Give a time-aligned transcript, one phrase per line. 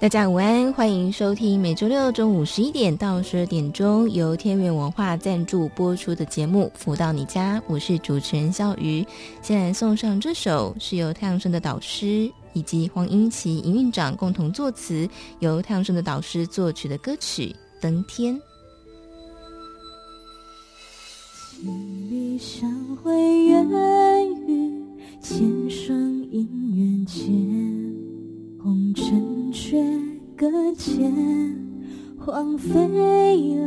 [0.00, 9.06] 大家午安，欢迎收听每周六中午十一点到十二点钟由天元文化赞助播出的节目《福到你家》，我是主持人肖瑜。
[9.42, 15.06] 先来送上这首是由太阳盛德导师以及黄英奇营运长共同作词，
[15.40, 18.34] 由太阳盛德导师作曲的歌曲《登天》。
[21.60, 21.68] 请
[22.10, 23.12] 你相会
[23.44, 23.68] 缘
[24.48, 24.82] 遇，
[25.20, 27.30] 前生因缘牵，
[28.62, 29.39] 红尘。
[29.50, 29.82] 却
[30.36, 31.12] 搁浅，
[32.18, 32.70] 荒废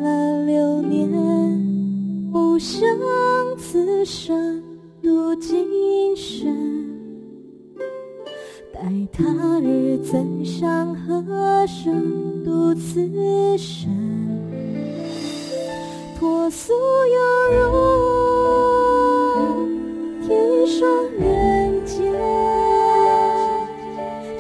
[0.01, 1.09] 了流年，
[2.31, 2.87] 不想
[3.57, 4.63] 此生
[5.01, 6.55] 度今生，
[8.71, 8.79] 待
[9.11, 13.91] 他日怎想何生度此生，
[16.17, 17.19] 脱俗犹
[17.59, 17.61] 如
[20.25, 20.87] 天上
[21.19, 22.62] 人间。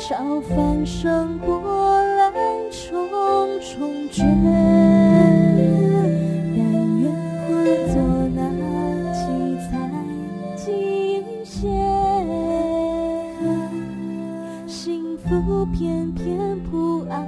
[0.05, 1.61] 潮翻生波
[2.17, 2.33] 澜
[2.69, 3.09] 重
[3.61, 4.27] 重卷，
[6.57, 6.59] 但
[6.99, 7.09] 愿
[7.47, 7.47] 化
[7.87, 7.95] 作
[8.35, 8.37] 那
[9.13, 9.23] 七
[9.69, 9.71] 彩
[10.57, 11.61] 金线，
[14.67, 17.25] 幸福偏偏不安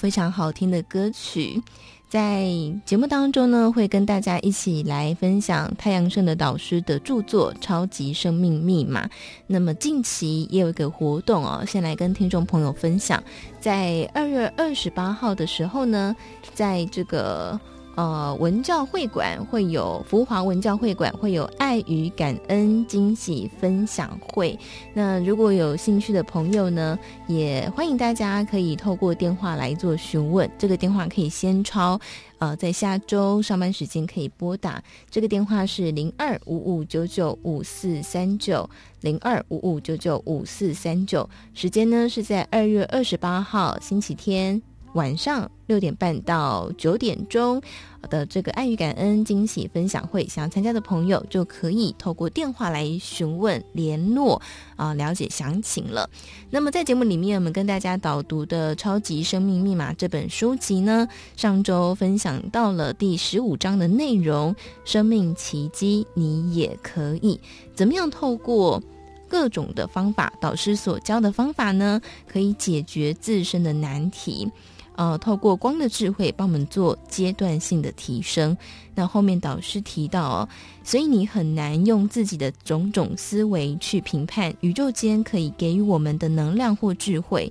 [0.00, 1.62] 非常好听的歌曲，
[2.08, 2.48] 在
[2.86, 9.06] 节目当中呢，会跟大家一起来分享太阳盛的导师的著作《超级生命密码》。
[9.46, 13.22] 那么近期也有一个活动哦，先来跟听众朋友分享，
[13.60, 16.16] 在二月二十八号的时候呢，
[16.54, 17.60] 在这个。
[18.00, 24.58] 呃，文教会馆会有福华文教会馆会有爱与感恩惊喜分享会。
[24.94, 30.50] 那如果有兴趣的朋友呢，也欢迎大家可以透过电话来做询问。
[30.56, 32.00] 这个电话可以先抄，
[32.38, 34.82] 呃，在下周上班时间可以拨打。
[35.10, 38.66] 这个电话是零二五五九九五四三九
[39.02, 41.28] 零二五五九九五四三九。
[41.52, 44.69] 时间呢是在二月二十八号星期天。
[44.94, 47.62] 晚上六点半到九点钟
[48.08, 54.40] 的这个爱与感恩惊喜分享会，想要参加的朋友就可以透过电话来询问联络
[54.74, 56.10] 啊、了解详情了。
[56.50, 61.06] 那么在节目里面，我们跟大家导读的《超级生命密码》这本书籍呢，
[61.36, 67.38] 上周分享到了第十五章的内容：生命奇迹，你也可以
[67.74, 68.82] 怎么样透过
[69.30, 74.50] 各种的方法，导师所教的方法呢，可以解决自身的难题。
[74.96, 78.54] 呃，透过光的智慧帮我们做阶段性的提升。
[78.94, 80.48] 那后面导师提到哦，
[80.84, 87.50] 所以你很难用自己的种种思维去评判宇宙间可以给予我们的能量或智慧，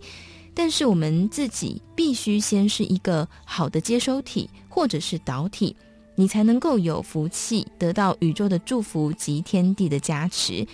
[0.54, 5.76] 但是我们自己必须先是一个好的接收体或者是导体，
[6.14, 10.68] 你才能够有福气得到宇宙的祝福及天地的加持。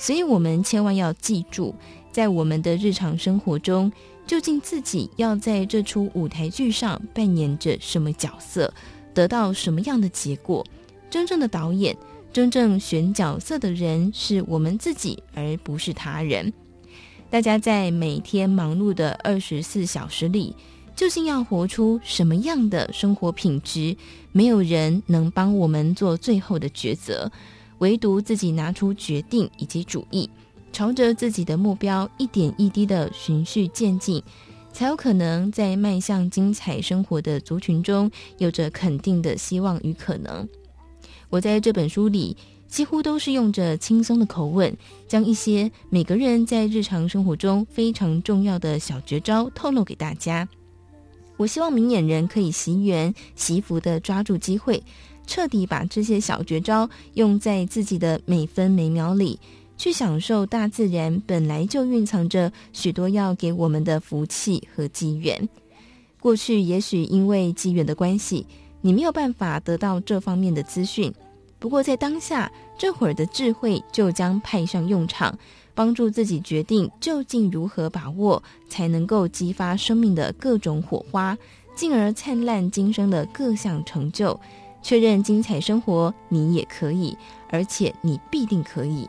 [0.00, 1.74] 所以我们千万要记住，
[2.10, 3.92] 在我们的日常生活中。
[4.26, 8.72] 究竟自己要在这出舞台剧上扮演着什么角色，
[9.12, 10.64] 得到什么样的结果？
[11.10, 11.96] 真正的导演，
[12.32, 16.52] 真正选角色的人是我们自己，而不是他人。
[17.28, 20.54] 大家在每天忙碌的二十四小时里，
[20.94, 23.96] 究竟要活出什么样的生活品质？
[24.30, 27.32] 没有人能帮我们做最后的抉择，
[27.80, 30.30] 唯独自己拿出决定以及主意。
[30.72, 34.22] 朝着自己的目标一点一滴的循序渐进，
[34.72, 40.48] 才有可能在迈向精彩生活的族群中，有着肯定的希望与可能。
[41.28, 42.36] 我在这本书里
[42.68, 44.72] 几乎都是用着轻松的口吻，
[45.08, 50.48] 将一些每个人在日常生活中非常重要的小绝招透露给大家。
[51.36, 54.80] 我希望明眼人可以惜缘惜福的抓住机会，
[55.30, 59.38] 彻底把这些小绝招用在自己的每分每秒里，
[59.78, 65.48] 去享受大自然本来就蕴藏着许多要给我们的福气和机缘。
[66.18, 68.44] 过去也许因为机缘的关系，
[68.80, 71.14] 你没有办法得到这方面的资讯。
[71.60, 75.38] 不过，在当下这会儿的智慧就将派上用场，
[75.76, 81.38] 帮助自己决定究竟如何把握，才能够激发生命的各种火花，
[81.76, 84.36] 进而灿烂今生的各项成就。
[84.82, 87.16] 确认精彩生活，你也可以，
[87.48, 89.08] 而且你必定可以，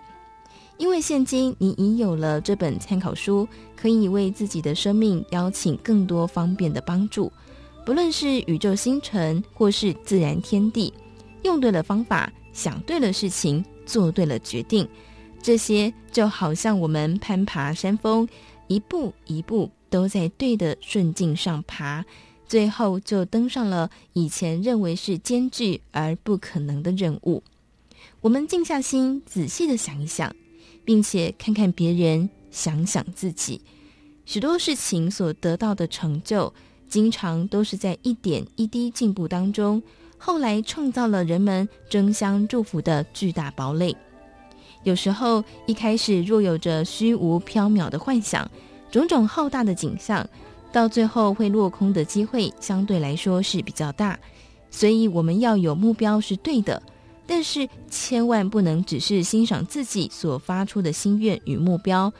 [0.77, 7.31] 因为现今你已有了这本参考书，可以为自己的生命邀请更多方便的帮助，
[7.85, 10.93] 不论是宇宙星辰或是自然天地，
[11.43, 12.31] 用对了方法。
[12.53, 14.85] 想对了事情，做对了决定，
[15.41, 18.27] 这些就好像我们攀爬山峰，
[18.67, 22.03] 一步一步都在对的顺境上爬，
[22.51, 27.41] 最后就登上了以前认为是艰巨而不可能的任务。
[28.19, 30.35] 我们静下心，仔细的想一想，
[30.83, 33.61] 并且看看别人，想想自己，
[34.25, 36.53] 许多事情所得到的成就，
[36.89, 39.81] 经常都是在一点一滴进步当中。
[40.17, 43.95] 后来创造了人们争相祝福的巨大堡垒。
[44.83, 48.51] 有时候一开始若有着虚无缥缈的幻想，
[48.91, 50.29] 种种浩大的景象，
[50.71, 54.19] 到最后会落空的机会相对来说是比较大。
[54.69, 56.81] 所以我们要有目标是对的，
[57.27, 62.11] 但是千万不能只是欣赏自己所发出的心愿与目标，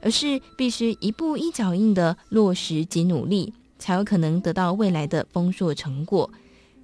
[0.00, 6.30] 而是必须一步一脚印的落实及努力，才有可能得到未来的丰硕成果。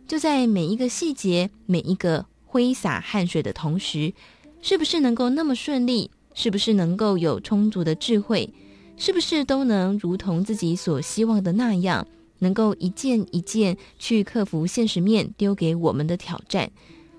[0.06, 4.12] 就在每一个细节、每一个挥洒汗水的同时，
[4.60, 6.10] 是不是能够那么顺利？
[6.34, 8.52] 是不是能够有充足的智慧？
[8.96, 12.06] 是不是都能如同自己所希望的那样，
[12.38, 16.70] 能够一件一件去克服现实面丢给我们的挑战？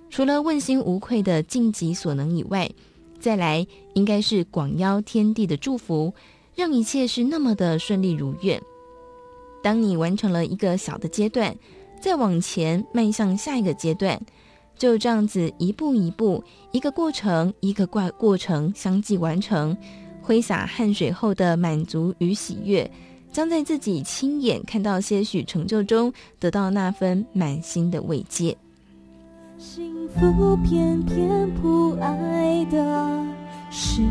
[0.10, 2.70] 除了问心无愧的尽己所能以外，
[3.20, 6.14] 再来应该是广邀天地的祝福，
[6.56, 8.62] 让一切是那么的顺利如愿。
[9.64, 11.56] 当你完成了一个小的阶段。
[12.02, 14.20] 再往前迈向下一个阶段，
[14.78, 19.76] 就这样子一步一步，一个过程一个过过程相继完成，
[20.26, 22.90] 挥洒汗水后的满足与喜悦，
[23.32, 28.58] 将在自己亲眼看到些许成就中，得到那份满心的慰藉。
[29.60, 33.24] 幸福偏偏不爱的
[33.70, 34.02] 是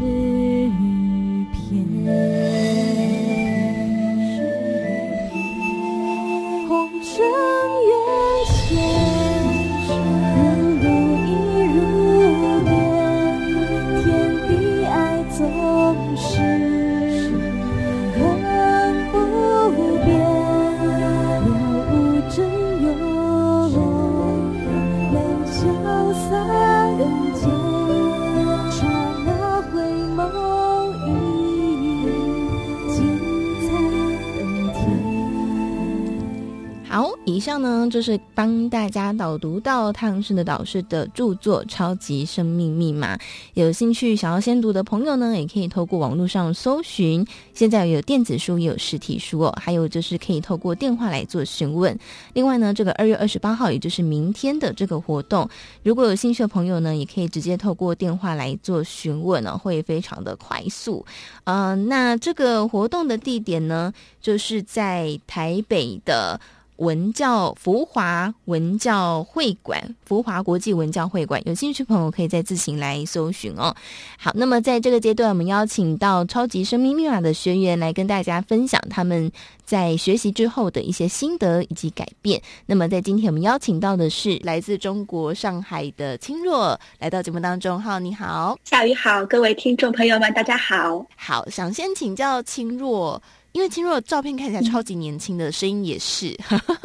[37.34, 43.16] 以上呢就是帮大家导读到太阳盛德导师的著作《超级生命密码》。
[43.54, 47.26] 有兴趣想要先读的朋友呢，也可以透过网络上搜寻。
[47.52, 49.52] 现在有电子书，也有实体书哦。
[49.60, 51.98] 还有就是可以透过电话来做询问。
[52.34, 55.50] 另外呢，这个二月二十八号，也就是明天的这个活动，
[55.82, 61.04] 如果有兴趣的朋友呢，也可以直接透过电话来做询问呢，会非常的快速。
[61.42, 66.40] 呃，那这个活动的地点呢，就是在台北的。
[66.76, 73.74] 文教福华文教会馆，福华国际文教会馆，有兴趣朋友可以再自行来搜寻哦。
[74.18, 79.30] 好，那么在这个阶段，我们邀请到超级生命密码的学员来跟大家分享他们
[79.64, 82.42] 在学习之后的一些心得以及改变。
[82.66, 87.80] 那么在今天，我们邀请到的是来自中国上海的青若，来到节目当中。
[87.80, 91.06] 哈，你好，夏雨好，各位听众朋友们，大家好。
[91.16, 93.22] 好，想先请教青若。
[93.54, 96.36] 因为青若照片看起来超级年轻的，声音也是。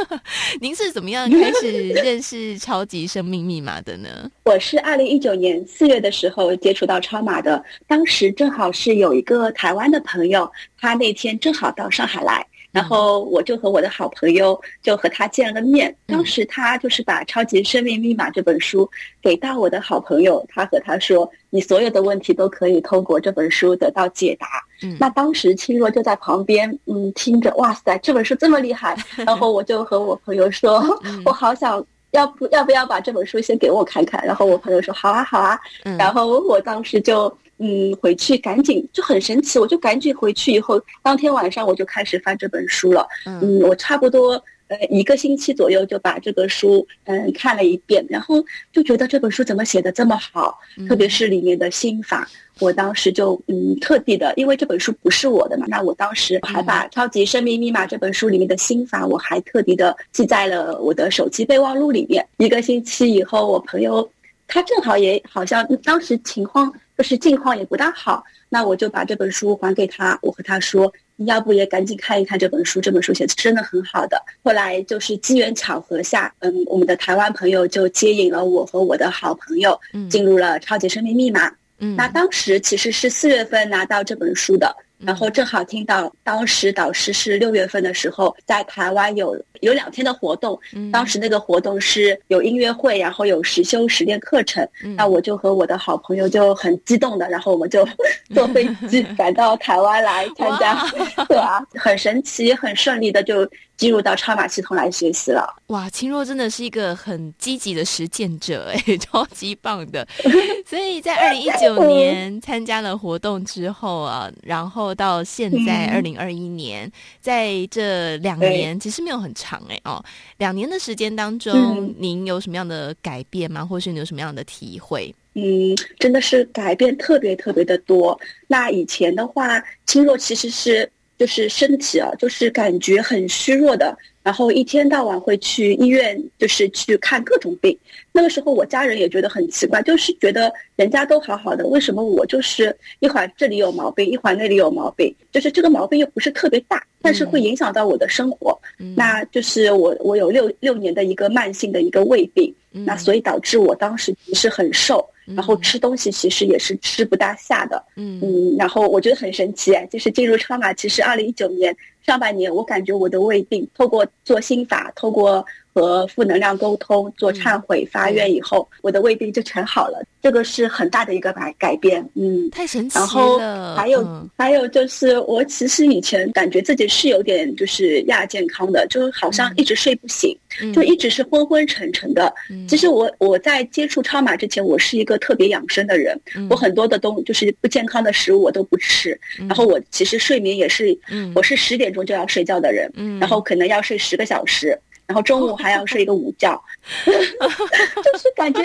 [0.62, 4.30] 您是怎么样开 始认识超级生命密码的呢？
[4.46, 12.46] 我是二零一九年四月的时候接触到超码的，当时正好是有一个台湾的朋友，他那天正好到上海来。
[12.72, 18.90] 然后我就和我的好朋友就和他见了个面，当时他就是把《超级生命密码》这本书
[19.22, 24.48] 给到我的好朋友，他和他说：“你所有的问题都可以通过这本书得到解答。”
[24.84, 28.96] 嗯，那当时青若就在旁边，嗯，听着，哇塞，这本书这么厉害。
[29.26, 30.84] 然后我就和我朋友说
[31.26, 34.20] ：“我好想。”要不要不要把这本书先给我看看？
[34.26, 43.08] 然后我朋友说好啊好啊，嗯、然后我当时就嗯回去赶紧就很神奇，我就赶紧回去以后，当天晚上我就开始翻这本书了。
[43.26, 52.28] 嗯，嗯，我差不多呃一个星期左右就把这个书嗯看了一遍，然后就觉得这本书怎么写的这么好，嗯、特别是里面的心法。
[52.60, 62.26] 我当时就嗯特地的，因为这本书不是我的嘛，那我当时还把《超级生命密码》这本书里面的心法，我还特地的记在了我的手机备忘录里面。
[62.38, 64.10] 一个星期以后，我朋友
[64.50, 74.22] 他正好也好像当时情况就是境况也不大好，那我就把这本书还给他，我和他说，你要不也赶紧看一看这本书，这本书写的真的很好的。
[74.44, 79.80] 后来就是机缘巧合下，嗯，我们的台湾朋友就接引了我和我的好朋友
[80.10, 81.48] 进入了《超级生命密码》。
[81.78, 90.60] 嗯，那当时其实是四月份拿到这本书的，然后正好听到当时导师是六月份的时候在台湾有有两天的活动，
[90.92, 97.88] 当时那个活动是有音乐会，然后有实修实练课程，那我就和我的好朋友就很激动的，然后我们就
[98.36, 100.86] 坐飞机赶到台湾来参加，
[101.28, 103.50] 对啊，很神奇，很顺利的就。
[103.80, 105.56] 进入到超马系统来学习了。
[105.68, 110.06] 哇，青若真的是一个很积极的实践者，哎， 超级棒的。
[110.68, 120.04] 所以在二零一九年参加了活动之后啊，然后到现在二零二一年，嗯、在这两年其实没有很长哎哦，
[120.40, 123.66] 两年的时间当中，嗯、您有什么样的改变吗？
[123.66, 125.16] 或是你有什么样的体会？
[125.36, 128.20] 嗯，真的是改变特别特别的多。
[128.46, 130.92] 那以前的话，青若其实是。
[131.20, 137.78] 就是身体啊，就是感觉很虚弱的，然后一天到晚会去医院，就是去看各种病。
[138.14, 148.58] 那个时候我家人也觉得很奇怪，就是觉得人家都好好的，为什么我就是一会儿这里有毛病，一会儿那里有毛病，就是这个毛病又不是特别大，但是会影响到我的生活。
[148.80, 155.06] 嗯、那就是我我有六六年的一个慢性的一个胃病，嗯、那所以导致我当时不是很瘦。
[155.36, 165.46] 然后吃东西其实也是吃不大下的，嗯嗯，然后我觉得很神奇哎，就是进入超马，其实二零一九年上半年，我感觉我的胃病，透过做心法，透过。
[165.74, 170.02] 和负能量沟通，做忏悔、发愿以后，我的胃病就全好了。
[170.22, 173.06] 这个是很大的一个改改变，嗯，太神奇了。
[173.06, 173.40] 然后
[173.76, 180.38] 还有还有就是，我其实以前感觉自己是有点就是亚健康的，就好像一直睡不醒，
[180.74, 182.34] 就一直是昏昏沉沉的。
[182.68, 189.18] 其实我我在接触超马之前，我是一个特别养生的人，我很多的东就是不健康的食物我都不吃。
[189.48, 190.98] 然后我其实睡眠也是，
[191.34, 194.78] 我是十点钟就要睡觉的人，然后可能要睡十个小时。
[195.10, 196.62] 然后中午还要睡一个午觉
[197.10, 198.62] 就是感觉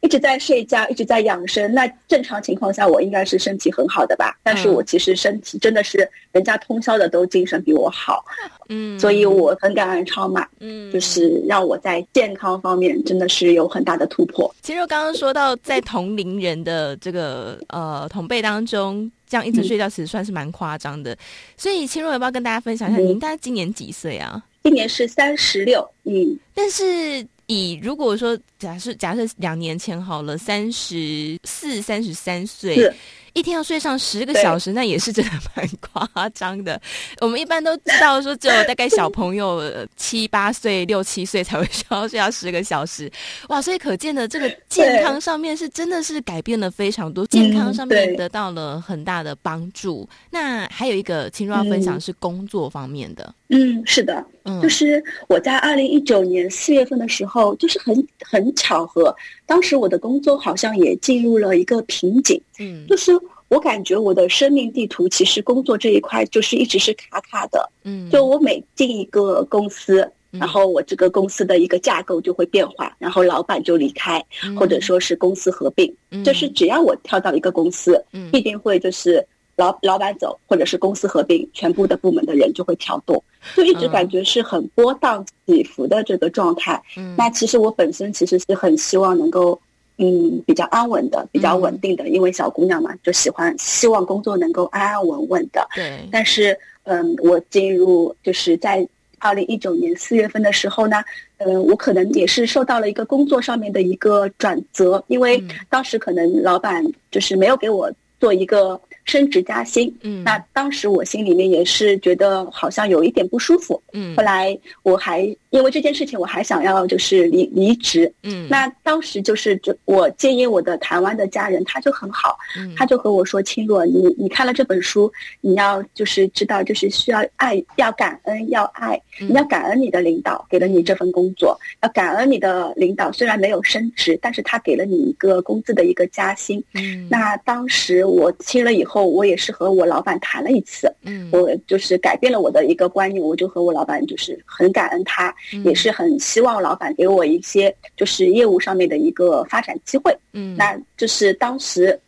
[0.00, 1.70] 一直在睡觉，一直在养生。
[1.74, 4.34] 那正常情况下，我应该是身体很好的吧？
[4.42, 8.24] 但是我其实身体真的是人家通宵的都精神比我好，
[8.70, 14.50] 嗯，所以我很感恩超码，嗯，就是让我在健康方面真的是有很大的突破。
[14.62, 21.14] 其实我刚刚说到在同龄人的这个呃同辈当中，这样一直睡觉其实算是蛮夸张的。
[21.58, 24.42] 所以青若要不要跟大家分享一下，您大概今年几岁啊？
[24.62, 32.92] 今年是三十六，嗯，但是以如果说假设假设两年前好了，三十四、三十三岁。
[33.34, 36.80] 一天要睡上十个小时，那也是真的蛮夸张的。
[37.20, 39.62] 我们一般都知道说，只有大概小朋友
[39.96, 43.10] 七八岁、六七岁才会需要睡到十个小时。
[43.48, 50.06] 哇，所以可见的这个健康上面是真的是改变了非常多，健康上面得到了很大的帮助。
[50.10, 53.34] 嗯、那还有一个青若要分享是工作方面的。
[53.48, 62.38] 嗯，是的，嗯，就是我在二零一九年四月份的时候，就是很很巧合，当时我的工作好像也进入了一个瓶颈。
[62.58, 63.12] 嗯，就是。
[63.52, 74.24] 我感觉我的生命地图其实工作这一块就是一直是卡卡的，嗯，就我每进一个公司，然后我这个公司的一个架构就会变化，然后老板就离开，
[74.58, 75.94] 或者说是公司合并，
[76.24, 79.22] 就是只要我跳到一个公司，必定会就是
[79.56, 83.22] 老老板走，或者是公司合并，全部的部门的人就会跳动，
[83.54, 86.82] 就一直感觉是很波荡起伏的这个状态。
[87.18, 89.60] 那其实我本身其实是很希望能够。
[89.98, 95.66] 嗯，比较安稳的，比较稳定的，嗯、因为小姑娘嘛，就喜欢希望工作能够安安稳稳的。
[95.74, 96.08] 对。
[96.10, 98.86] 但是，嗯，我进入就是在
[99.18, 101.02] 二零一九年四月份的时候呢，
[101.36, 109.92] 嗯，我可能也是受到了一个工作上面的一个转折，因为当时可能老板就是没有给我做一个升职加薪。
[110.02, 113.80] 嗯，那当时我心里面也是觉得好像有一点不舒服。
[113.92, 118.12] 嗯，后来我还因为这件事情，我还想要就是离离职。
[118.22, 136.62] 嗯，那当时就是就我建议我的台湾的家人，他就很好，嗯，他就和我说：“青若，你你看了这本书，你要就是知道，就是需要爱，要感恩，要爱，嗯你要感恩你的领导给了你这份工作，要感恩你的领导虽然没有升职，但是他给了你一个工资的一个加薪。
[136.74, 145.64] 嗯，那当时我听了以后，我也是和我老板谈了一次，嗯，我就是改变了我的一个观念，我就和我老板就是很感恩他，嗯。
[145.64, 150.14] 也是很希望老板给我一些就是业务上面的一个发展机会。
[150.32, 151.98] 嗯，那就是当时，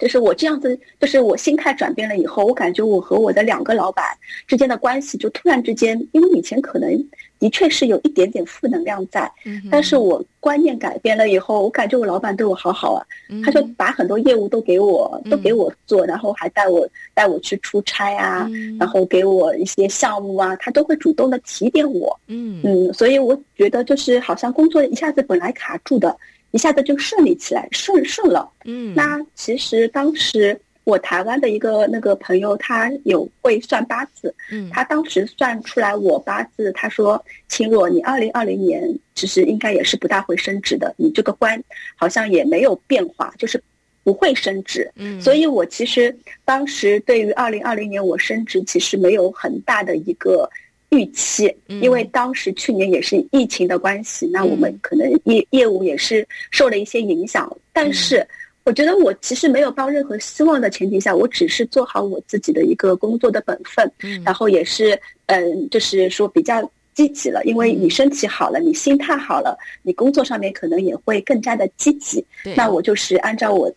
[0.00, 4.04] 就是我这样子，就是我心态转变了以后，我感觉我和我的两个老板
[4.46, 6.90] 之间的关系就突然之间，因为以前可能
[7.38, 9.30] 的确是有一点点负能量在，
[9.70, 22.60] 但是我观念改变了以后，我感觉我老板对我好好啊，嗯他就把很多业务都给我，都给我做，然后还带我带我去出差啊，嗯然后给我一些项目啊，他都会主动的提点我，嗯。
[22.62, 26.16] 嗯，所以我觉得就是好像工作一下子本来卡住的，
[26.52, 28.50] 一下子就顺利起来，顺顺了。
[28.64, 38.82] 嗯，那其实当时我台湾的一个那个朋友，他有会算八字，嗯他当时算出来我八字，他说：“青若，你二零二零年
[39.14, 41.62] 其实应该也是不大会升职的，你这个官
[41.94, 43.62] 好像也没有变化，就是
[44.02, 50.50] 不会升职。”嗯，所以我其实当时对于二零二零年我升职，其实没有很大的一个
[50.90, 57.50] 预期，嗯因为当时去年也是疫情的关系，那我们可能业业务也是受了一些影响。
[57.72, 58.26] 但是
[58.64, 66.60] 我觉得我其实没有抱任何希望的前提下，我只是做好我自己的一个工作的本分，嗯然后也是嗯，就是说比较
[66.92, 72.24] 积极了，因为你身体好了，你心态好了，你工作上面可能也会更加的积极。
[72.56, 73.72] 那我就是按照我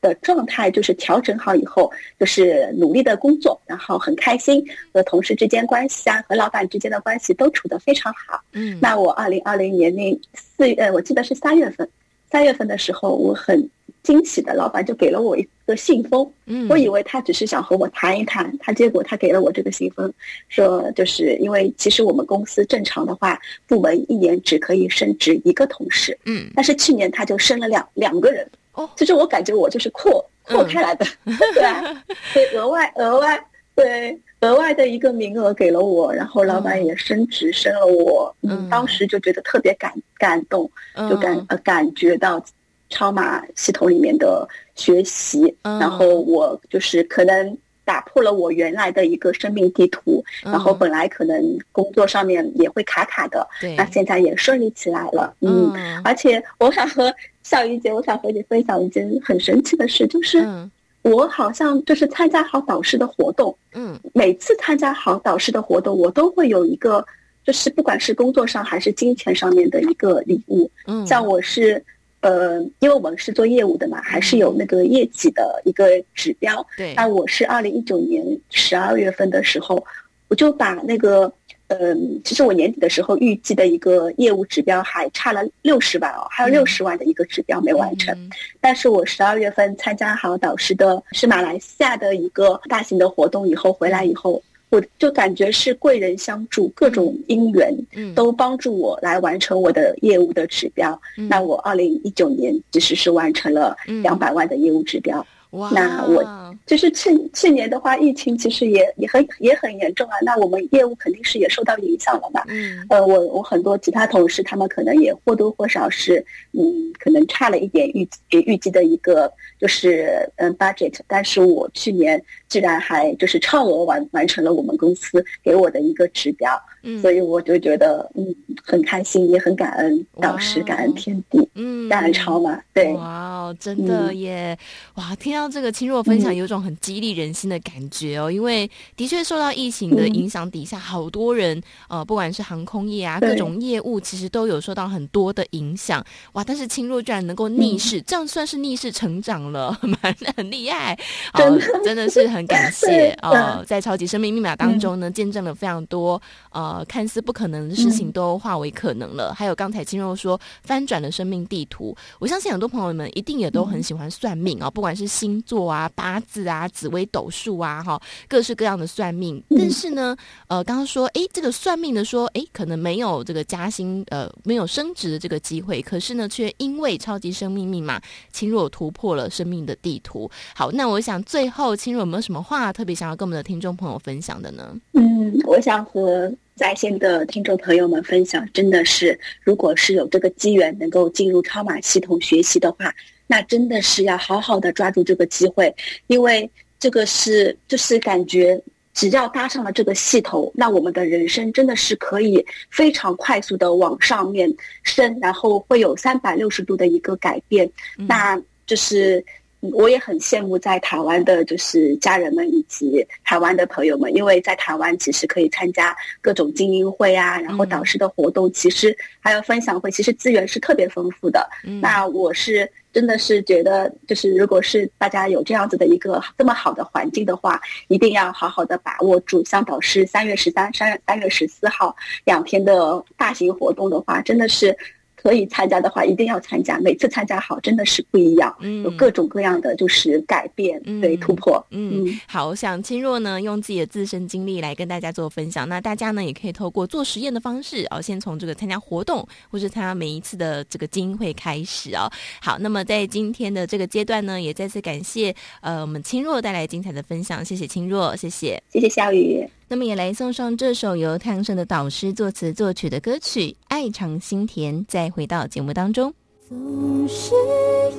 [0.00, 8.40] 的状态，就是调整好以后，就是努力的工作，然后很开心，和同事之间关系啊，和老板之间的关系都处得非常好。
[8.52, 11.88] 嗯那我二零二零年那四月，呃，我记得是三月份，
[12.30, 13.68] 三月份的时候，我很
[14.02, 16.30] 惊喜的，老板就给了我一个信封。
[16.46, 20.12] 嗯我以为他只是想和我谈一谈，他结果他给了我这个信封，
[20.48, 28.48] 说就是因为其实我们公司正常的话，部门一年只可以升职一个同事，嗯但是去年他就升了两两个人。
[28.72, 31.06] 哦其实我感觉我就是扩扩开来的，
[31.54, 33.42] 对啊，所以额外额外
[33.74, 40.70] 对额外的一个名额给了我，然后老板也升职升了我，嗯嗯，当时就觉得特别感感动，
[41.10, 42.44] 就感嗯呃感觉到
[42.88, 45.78] 超马系统里面的学习，嗯。
[45.80, 50.52] 然后我就是可能打破了我原来的一个生命地图，嗯。
[50.52, 53.74] 然后本来可能工作上面也会卡卡的，对。
[53.74, 55.72] 那现在也顺利起来了，嗯。
[55.74, 56.00] 嗯。
[56.04, 60.70] 而且我想和小鱼姐，我想和你分享一件很神奇的事，就是嗯
[61.08, 67.04] 我好像就是参加好导师的活动，嗯每次参加好导师的活动，我都会有一个，
[67.44, 70.70] 就是不管是工作上还是金钱上面的一个礼物。
[70.86, 71.82] 嗯，像我是，
[72.20, 76.64] 呃，因为我们是做业务的嘛，还是有那个业绩的一个指标。
[76.76, 79.82] 对，那我是二零一九年十二月份的时候，
[80.28, 81.32] 我就把那个，
[81.68, 88.14] 嗯，其实我年底的时候预计的一个业务指标还差了六十万哦，还有六十万的一个指标没完成。
[88.14, 100.98] 嗯但是我十二月份参加好导师的是马来西亚的一个大型的活动以后回来以后，我就感觉是贵人相助，各种因缘嗯都帮助我来完成我的业务的指标。
[101.16, 105.24] 嗯那我二零一九年其实是完成了嗯两百万的业务指标。
[105.50, 106.22] 哇，那我
[106.66, 110.16] 就是去去年的话，疫情其实也也很也很严重啊。
[110.22, 112.42] 那我们业务肯定是也受到影响了嘛。
[112.48, 126.50] 嗯呃，我我很多其他同事，他们可能也或多或少是，嗯，可能差了一点预计预计的一个就是嗯 budget，但是我去年居然还就是超额完完成了我们公司给我的一个指标，
[126.82, 128.26] 嗯，所以我就觉得嗯
[128.64, 132.92] 很开心，也很感恩导师，感恩天地，嗯感恩超嘛，对。
[132.94, 134.58] 哇哦，真的嗯耶！
[134.94, 138.30] 哇，听到这个青若分享，嗯有种很激励人心的感觉哦。
[138.30, 146.04] 因为的确受到疫情的影响底下，好多人呃，不管是航空业啊，各种业务，其实都有受到很多的影响。
[146.32, 150.98] 哇，但是青若居然能够逆势，这样算是逆势成长了， 蛮很厉害。
[151.34, 156.20] 哦真的，真的是很很感 谢呃，在超级生命密码当中呢，见证了非常多
[156.50, 159.34] 呃看似不可能的事情都化为可能了。
[159.34, 169.42] 还有刚才青若说翻转了生命地图，我相信很多朋友们一定也都很喜欢算命啊，不管是星座啊、八字啊、紫微斗数啊，哈，各式各样的算命。
[169.50, 178.00] 但是呢，呃，刚刚说，哎，这个算命的说，哎，可能没有这个加薪，呃，没有升职的这个机会，可是呢，却因为超级生命密码，
[178.32, 180.30] 青若突破了生命的地图。
[180.54, 184.76] 好，那我想最后青若有没有什么话特别想要跟我们的听众朋友分享的呢？
[184.92, 192.94] 嗯，我想和在线的听众朋友们分享，真的是，如果是有这个机缘能够进入超马系统学习的话，
[193.26, 195.74] 那真的是要好好的抓住这个机会，
[196.08, 198.62] 因为这个是就是感觉。
[198.92, 207.64] 只要搭上了这个系统，那我们的人生真的是可以非常快速的往上面升，然后会有三百六十度的一个改变。
[207.96, 209.24] 嗯、那就是
[209.60, 221.48] 我也很羡慕在台湾的，就是家人们以及台湾的朋友们，因为在台湾其实可以参加各种精英会啊，然后导师的活动，其实还有分享会，其实资源是特别丰富的。
[221.64, 222.70] 嗯、那我是。
[222.90, 229.44] 真的是觉得，就是如果是大家有这样子的一个这么好的环境的话，一定要好好的把握住。
[229.44, 231.94] 像导师三月十三、三月三月十四号
[232.24, 234.76] 两天的大型活动的话，真的是。
[235.20, 236.78] 可以参加的话，一定要参加。
[236.78, 241.64] 每次参加好，真的是不一样，嗯，有各种各样的就是改变，嗯、对突破。
[241.70, 245.68] 嗯，嗯好，我想清若呢，用自己的自身经历来跟大家做分享。
[245.68, 252.08] 那大家呢，也可以透过做实验的方式哦，先从这个参加活动，或是参加每一次的这个精英会开始哦。
[252.40, 259.44] 好，那么在今天的这个阶段呢，也再次感谢呃我们清若带来精彩的分享，谢谢清若，谢谢，谢谢小雨。
[259.70, 266.10] 那么也来送上这首由太阳盛德导师作词作曲的歌曲《爱长心甜》，再回到节目当中。
[266.48, 267.34] 总是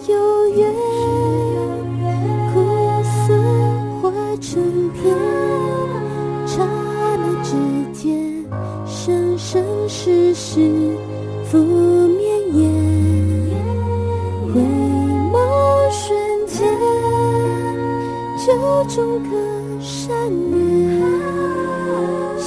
[0.08, 0.74] 有缘，
[2.52, 2.60] 苦
[3.28, 3.38] 涩
[4.02, 5.16] 化成甜，
[6.48, 7.54] 刹那之
[7.94, 8.44] 间，
[8.88, 10.60] 生生世世
[11.52, 12.72] 不绵延，
[14.52, 14.60] 回
[15.32, 15.38] 眸
[15.92, 16.68] 瞬间，
[18.44, 19.38] 就种个
[19.80, 20.10] 善
[20.50, 21.39] 缘。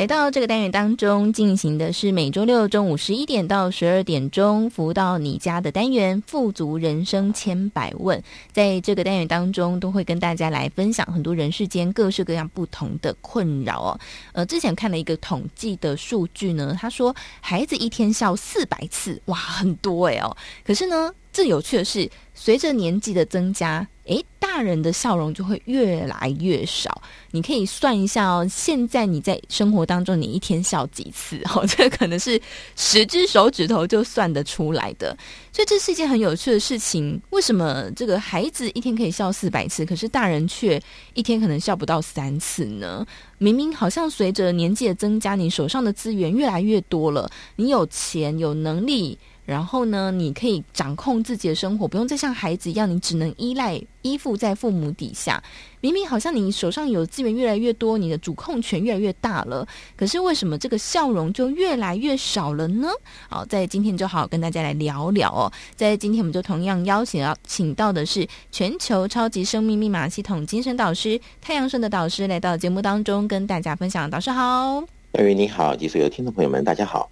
[0.00, 8.22] 来到这个单元当中，进行的是每周六中午十一点到十二点钟，服务到你家的单元“富足人生千百问”。
[8.50, 14.00] 在这个单元当中，都会跟大家来分享很多人世间各式各样不同的困扰哦。
[14.32, 20.34] 呃，之前看了一个统计的数据呢，他说孩子一天笑四百次，哇，很多哎哦。
[20.64, 27.00] 可是呢，最有趣的是，随着年纪的增加，诶，大人的笑容就会越来越少。
[27.30, 31.40] 你可以算一下哦，现在你在生活当中，你一天笑几次？
[31.54, 32.40] 哦，这可能是
[32.74, 35.16] 十只手指头就算得出来的。
[35.52, 37.20] 所以这是一件很有趣的事情。
[37.30, 40.82] 为什么这个孩子一天可以笑四百次，可是大人却
[41.14, 43.06] 一天可能笑不到三次呢？
[43.38, 49.16] 明明好像随着年纪的增加，你手上的资源越来越多了，你有钱有能力。
[49.50, 55.42] 然后呢，你可以掌控自己的生活，不用再像孩子一样，你只能依赖依附在父母底下。
[55.80, 62.88] 明明好像你手上有资源越来越多，你的主控权越来越大了，可是为什么这个笑容就越来越少了呢？
[63.28, 65.50] 好，在今天就好好跟大家来聊聊哦。
[65.74, 74.08] 在今天我们就同样邀请要请到的是全球超级生命密码系统精神导师太阳神的导师来到节目当中跟大家分享。
[74.08, 74.80] 导师好，
[75.14, 77.10] 小雨你好，及所有听众朋友们，大家好。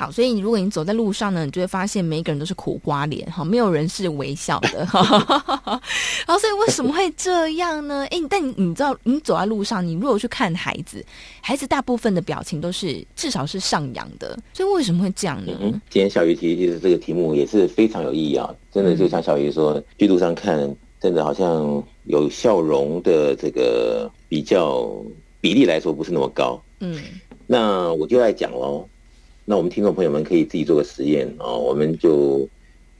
[0.00, 5.02] 好，所以你如果你走在路上呢，你就会发现每一个人都是苦瓜脸，哈，没有人是微笑的，哈。
[6.26, 8.06] 然后，所以为什么会这样呢？
[8.10, 11.04] 哎，但你你知道，你走在路上，你如果去看孩子，
[11.42, 15.52] 孩子大部分的表情都是至少是上扬的，所以为什么会这样呢？
[15.60, 24.90] 嗯，今天小鱼提其实这个题目也是非常有意义啊，真的就像小鱼说，去路上看，真的好像有笑容的这个比较
[25.42, 26.58] 比例来说不是那么高。
[26.78, 26.98] 嗯，
[27.46, 28.88] 那我就来讲喽。
[29.50, 32.48] 那我们听众朋友们可以自己做个实验哦，我们就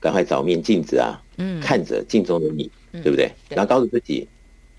[0.01, 3.31] 赶快找面镜子啊，嗯，看着镜中的你，嗯、对不对？
[3.47, 4.27] 对，然后告诉自己，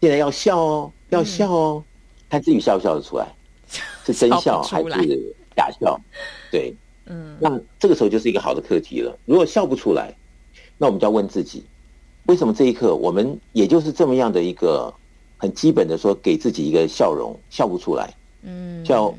[0.02, 3.26] 现在要笑哦，要笑哦，嗯、看自己笑不笑得出来，
[4.04, 5.98] 是真笑还是假笑？
[6.50, 6.74] 对，
[7.06, 9.18] 嗯，那这个时候就是一个好的课题了。
[9.24, 10.14] 如果笑不出来，
[10.76, 11.64] 那我们就要问自己，
[12.26, 14.92] 为什么这一刻我们也就是这么样的一个
[15.38, 19.14] 很基本的说，给自己一个笑容，笑不出来，嗯，就要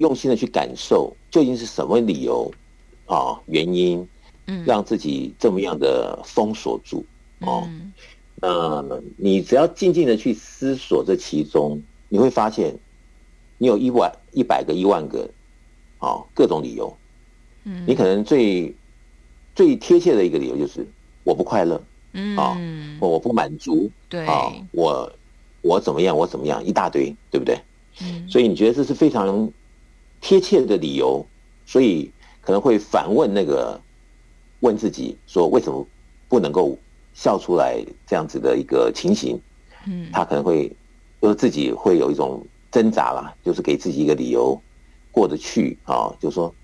[0.00, 2.50] 用心的去感受究竟是什么理由
[3.06, 4.06] 啊原因，
[4.46, 7.04] 嗯，让自己这么样的封锁住
[7.40, 7.64] 哦。
[7.66, 7.92] 嗯
[8.42, 8.82] 那
[9.18, 12.74] 你只要静静的去思索这其中，你会发现，
[13.58, 15.28] 你有一万一百个一万个，
[15.98, 16.96] 啊，各种理由。
[17.64, 18.74] 嗯，你可能最
[19.54, 20.86] 最贴切的一个理由就是
[21.22, 21.78] 我不快乐，
[22.14, 22.56] 嗯啊，
[22.98, 25.12] 我不满足，对啊，我
[25.60, 27.60] 我怎么样，我怎么样，一大堆，对不对？
[28.00, 29.52] 嗯，所以你觉得这是非常
[30.20, 31.24] 贴切的理由，
[31.66, 33.80] 所以可能会反问那个
[34.60, 35.86] 问自己说，为什么
[36.28, 36.78] 不能够？
[37.12, 39.38] 笑出来这样子的一个情形，
[39.84, 40.72] 嗯，他可能会
[41.20, 44.58] 就是自己会有一种挣扎啦，就是给自己一个理由
[45.10, 46.54] 过得去啊，就是说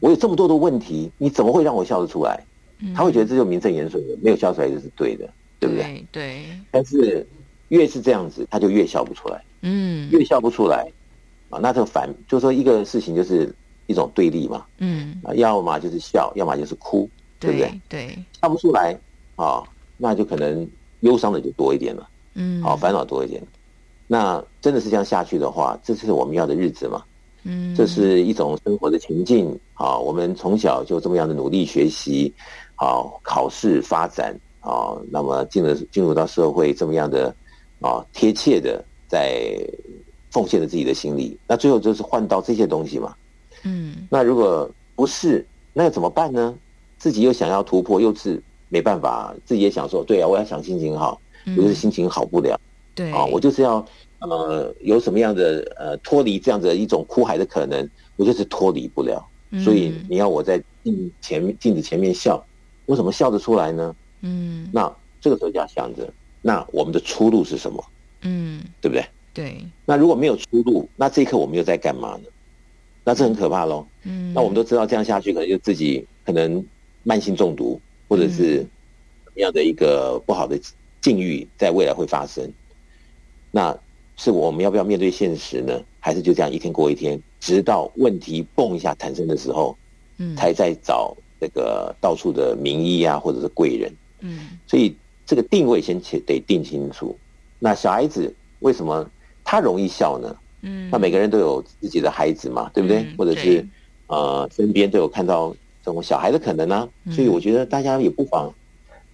[0.00, 2.44] 我有这么多的问题，你怎么会让我笑得出来？
[2.94, 6.04] 他会觉得这就名正言顺的，没有笑出来就是对的，对不对？
[6.10, 6.44] 对。
[6.72, 7.24] 但是
[7.68, 10.86] 越是这样子，他就越笑不出来，嗯，越笑不出来
[11.50, 13.54] 啊，那这个反就是说一个事情就是
[13.86, 17.80] 一种对立嘛，嗯，啊，要么就是笑，要么就是哭，对不对？
[17.88, 18.98] 对，笑不出来
[19.36, 19.62] 啊。
[19.96, 20.68] 那就可能
[21.00, 23.40] 忧伤的就多一点了，嗯，好，烦恼多一点。
[24.08, 27.04] 那真的是这样下去的话，这是我们要的日子嘛？
[27.44, 29.56] 嗯，这是一种生活的情境。
[29.74, 32.32] 啊，我们从小就这么样的努力学习，
[32.74, 37.34] 好，考试发展，啊，那么进了进入到社会这么样的
[37.80, 39.56] 啊贴切的在
[40.34, 43.16] 奉献了自己的心力，那最后就是换到这些东西嘛？
[43.62, 46.54] 嗯，那如果不是，那要怎么办呢？
[46.98, 48.42] 自己又想要突破，又是。
[48.70, 51.20] 没办法，自己也想说，对啊，我要想心情好，
[51.56, 52.58] 我就是心情好不了，
[52.92, 53.86] 对啊，我就是要
[54.18, 59.24] 呃有什么样的呃脱离这样的一种苦海的可能，我就是脱离不了。
[59.62, 62.44] 所以你要我在镜前面镜子前面笑，
[62.86, 63.94] 我怎么笑得出来呢？
[64.22, 67.84] 嗯，那这个时候就要想着，那我们的出路是什么？
[68.22, 69.06] 嗯，对不对？
[69.34, 69.62] 对。
[69.84, 72.28] 那如果没有出路，那这一刻我们又在干嘛呢？
[73.04, 73.86] 那这很可怕喽。
[74.04, 76.64] 嗯，那我们都知道这样下去，可能就自己可能
[77.02, 77.78] 慢性中毒。
[78.06, 80.60] 或者是什么样的一个不好的
[81.00, 82.48] 境遇，在未来会发生，
[83.50, 83.76] 那
[84.16, 85.82] 是我们要不要面对现实呢？
[85.98, 89.76] 还是就这样一天过一天，直到问题蹦一下产生的时候，
[90.18, 94.94] 嗯，才在找那个到处的名医啊，或者是贵人，嗯，所以
[95.24, 97.18] 这个定位先得定清楚。
[97.58, 99.10] 那小孩子为什么
[99.44, 100.34] 他容易笑呢？
[100.62, 103.06] 嗯，那每个人都有自己的孩子嘛，对不对？
[103.16, 103.64] 或者是
[104.08, 105.54] 呃，身边都有看到。
[105.86, 108.50] 这种小孩的可能呢、啊，所以我觉得大家也不妨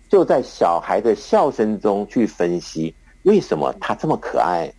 [0.09, 4.73] 就在小孩的笑声中去分析，为什么他这么可爱，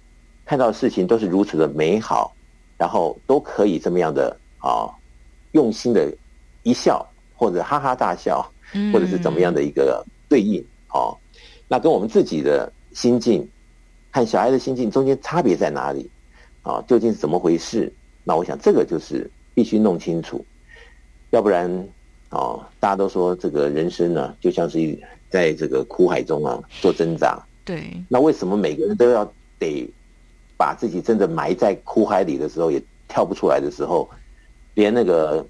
[0.45, 2.33] 看到事情都是如此的美好，
[2.77, 4.87] 然后都可以这么样的啊，
[5.51, 6.09] 用心的
[6.63, 8.49] 一笑，或者哈哈大笑，
[8.93, 11.11] 或者是怎么样的一个对应哦、啊，
[11.67, 13.45] 那跟我们自己的心境，
[14.11, 16.09] 看小孩的心境中间差别在哪里
[16.63, 16.83] 啊？
[16.87, 17.91] 究竟是怎么回事？
[18.23, 20.45] 那我想这个就是必须弄清楚。
[21.29, 21.69] 要不然，
[22.29, 27.41] 啊，大家都说这个人生呢，就像是在这个苦海中啊做挣扎。
[27.63, 27.83] 对。
[28.09, 29.23] 那为什么每个人都要
[29.57, 29.89] 得
[30.57, 34.09] 把自己真的埋在苦海里的时候，也跳不出来的时候，
[34.73, 35.45] 连那个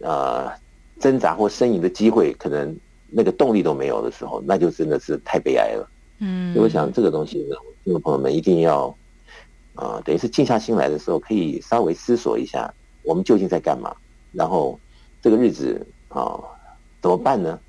[0.00, 0.50] 呃
[0.98, 2.76] 挣扎或呻吟的机会，可能
[3.08, 5.88] 那个动力都没有的时候，那就真的是太悲哀了。
[6.20, 6.54] 嗯。
[6.54, 8.86] 所以我想这个东西呢，听众朋友们一定要
[9.74, 13.94] 啊、呃，等于是静下心来的时候，可以稍微思索一下，我们究竟在干嘛，
[14.32, 14.78] 然后。
[15.22, 16.40] 这个日子啊，
[17.02, 17.60] 怎么办呢？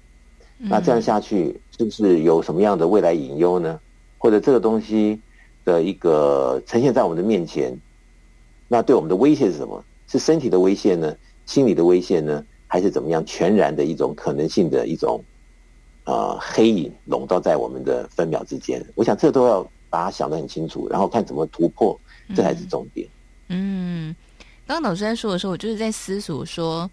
[0.58, 3.78] 那这样下去，是不是有什么样的未来隐忧呢？
[4.18, 5.20] 或者这个东西
[5.66, 7.78] 的一个呈现在我们的面前，
[8.70, 9.84] 那对我们的威胁是什么？
[10.08, 11.14] 是身体的威胁呢？
[11.46, 12.42] 心理的威胁呢？
[12.68, 13.22] 还是怎么样？
[13.26, 15.31] 全然的一种可能性的一种啊、
[16.04, 18.84] 呃、黑影笼罩在我们的分秒之间。
[18.96, 22.00] 我想这都要把它想得很清楚，然后看怎么突破，
[22.36, 23.08] 这才是重点。
[23.50, 24.16] 嗯，
[24.66, 26.90] 刚刚老师在说的时候，我就是在思索说。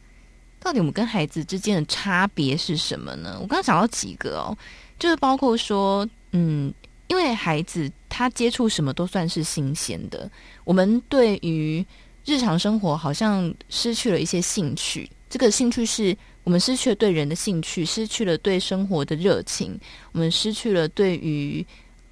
[0.60, 3.38] 到底我们跟孩子之间的差别是什么呢？
[3.40, 4.58] 我刚刚想到几个哦，
[4.98, 6.74] 就是包括说，嗯，
[7.06, 10.28] 因为孩子他接触什么都算是新鲜的，
[10.64, 11.86] 我们对于
[12.24, 15.08] 日常生活好像失去了一些兴趣。
[15.30, 16.14] 这个兴趣是
[16.48, 19.78] 我们失去了对人的兴趣，失去了对生活的热情，
[20.12, 21.62] 我们失去了对于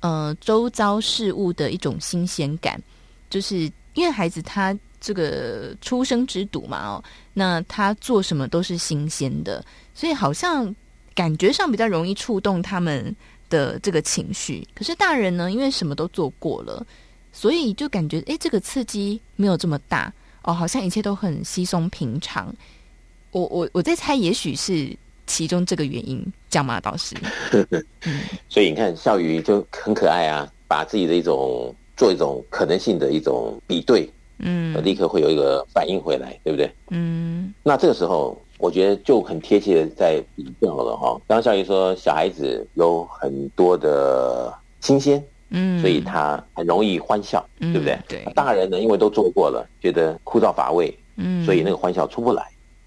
[0.00, 2.78] 呃周遭事物的一种新鲜感。
[3.30, 3.60] 就是
[3.94, 4.78] 因为孩子他。
[4.98, 10.74] 这个出生之犊嘛，哦，那他做什么都是新鲜的，所以好像
[11.14, 13.14] 感觉上比较容易触动他们
[13.48, 14.66] 的这个情绪。
[14.74, 16.84] 可是大人呢，因为什么都做过了，
[17.30, 22.52] 所以就感觉哎，这个刺激没有这么大哦，好像一切都很稀松平常。
[23.36, 24.88] 我我我在猜，也许是
[25.26, 27.14] 其中这个原因，讲马，导师？
[28.48, 36.72] 所以你看，笑鱼就很可爱啊，把自己的一种做一种可能性的一种比对，嗯，立刻会有一个反应回来，对不对？
[36.88, 41.12] 嗯，那这个时候，我觉得就很贴切的在比较了哈。
[41.28, 47.98] 刚刚小雨说，小孩子有很多的新鲜，嗯，所以他很容易欢笑，嗯对不对？
[48.08, 52.42] 对大人呢，因为都做过了，觉得枯燥乏味，嗯，所以那个欢笑出不来，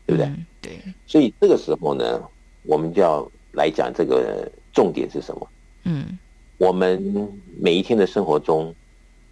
[0.10, 0.26] 对不对？
[0.26, 0.72] 嗯对，
[1.08, 2.22] 所以这个时候呢，
[2.64, 5.48] 我们就要来讲这个重点是什么？
[5.84, 6.18] 嗯
[6.58, 8.74] 我们每一天的生活中，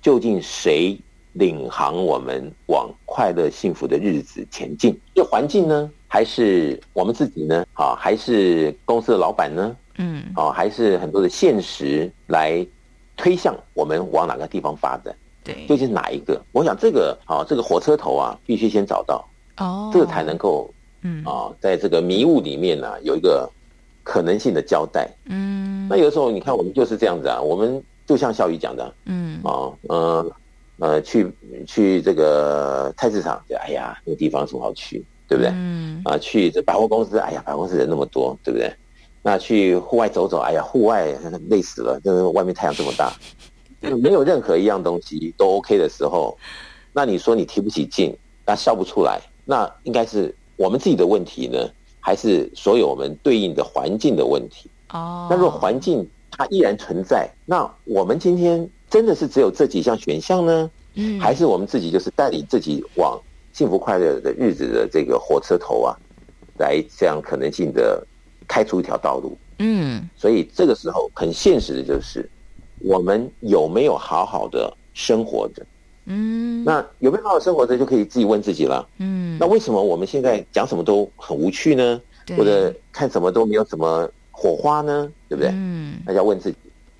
[0.01, 0.97] 究竟谁
[1.33, 4.97] 领航我们往快乐幸福的日子前进？
[5.15, 7.65] 是环境呢，还是我们自己呢？
[7.73, 9.75] 啊，还是公司的老板呢？
[9.97, 12.65] 嗯啊，还是很多的现实来
[13.17, 15.13] 推向我们往哪个地方发展？
[15.43, 16.41] 对，究竟是哪一个？
[16.53, 20.69] 我想这个啊，这个火车头啊，必须先找到，哦，这才能够
[21.01, 23.49] 嗯啊，在这个迷雾里面呢、啊，有一个
[24.03, 25.09] 可能性的交代。
[25.25, 30.31] 嗯，那有的时候，你看我们就是这样子啊，我们就像笑宇讲的嗯啊，呃
[30.79, 31.31] 呃，去
[31.65, 35.51] 去这个菜市场，就哎呀，那个地方有什么好去，对不对？
[35.53, 38.71] 嗯啊，去这百货公司，哎呀，百货公司人那么多，对不对？
[39.23, 41.07] 那去户外走走，哎呀，户外
[41.49, 43.11] 累死了，这个外面太阳这么大，
[44.01, 46.37] 没有任何一样东西都 OK 的时候，
[46.93, 48.15] 那你说你提不起劲，
[48.45, 51.57] 那笑不出来，那应该是我们自己的问题呢，
[52.01, 54.69] 还是所有我们对应的环境的问题？
[54.89, 60.69] 哦，那如果环境它依然存在，那我们今天真的是只有这几项选项呢？
[60.99, 63.17] 嗯还是我们自己就是带领自己往
[63.53, 65.95] 幸福快乐的日子的这个火车头啊，
[66.57, 68.05] 来这样可能性的
[68.47, 69.37] 开出一条道路？
[69.59, 72.29] 嗯所以这个时候很现实的就是，
[72.79, 75.65] 我们有没有好好的生活着？
[76.09, 78.87] 嗯，那有没有好好生活着，就可以自己问自己了。
[78.97, 82.01] 嗯，那为什么我们现在讲什么都很无趣呢？
[82.37, 85.11] 或者看什么都没有什么火花呢？
[85.29, 85.51] 对不对？
[85.53, 86.57] 嗯那要问自己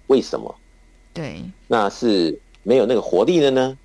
[0.07, 0.53] 为什么？
[1.13, 3.77] 对，那是没有那个活力了呢，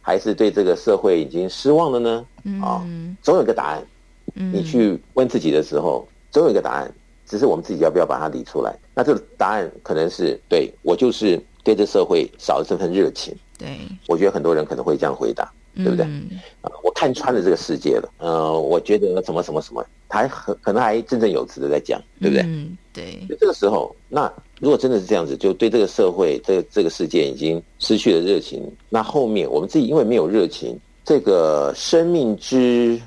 [0.00, 2.26] 还是对这个社会已经失望了呢？
[2.44, 3.86] 嗯啊嗯总有一个答案。
[4.34, 6.92] 嗯，你去问自己的时候，总有一个答案，
[7.26, 8.74] 只是我们自己要不要把它理出来。
[8.94, 13.36] 那这个答案可能是对我就是对这社会少了这份热情。
[13.60, 16.06] 对，我觉得很多人可能会这样回答，对不对？
[16.06, 18.10] 嗯啊，我看穿了这个世界了。
[18.16, 22.42] 呃，我觉得什么什么什么，他还很可能还振振有词的在讲，对不对？
[22.46, 32.98] 嗯对，就这个时候，那如果真的是这样子，就对这个社会、这个、这个世界已经失去了热情，那后面我们自己因为没有热情，这个生命之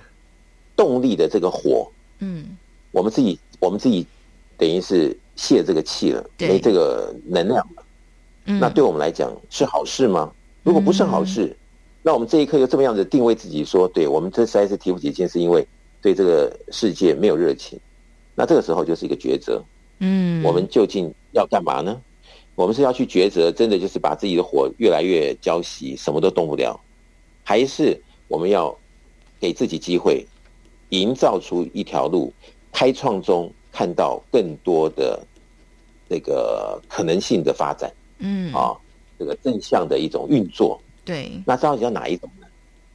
[0.76, 2.56] 动力的这个火，嗯
[2.92, 4.06] 我们自己我们自己
[4.56, 7.84] 等于是泄这个气了，对没这个能量了。
[8.46, 10.32] 嗯，那对我们来讲是好事吗？
[10.63, 11.56] 如果不是好事，
[12.02, 15.65] 那我们这一刻又这么样子定位自己说，对我们这实在是提不起劲，是因为
[16.02, 17.80] 对这个世界没有热情。
[18.34, 19.63] 那这个时候就是一个抉择，
[19.99, 22.02] 嗯，我们究竟要干嘛呢？
[22.56, 26.80] 我们是要去抉择，真的就是把自己的火越来越浇熄，什么都动不了，
[27.43, 28.76] 还是我们要
[29.39, 30.26] 给自己机会，
[30.89, 32.32] 营造出一条路，
[32.71, 35.19] 开创中看到更多的
[36.08, 37.91] 那个可能性的发展？
[38.19, 38.78] 嗯啊，
[39.23, 42.47] 这个正向的一种运作，对，那到底要哪一种呢？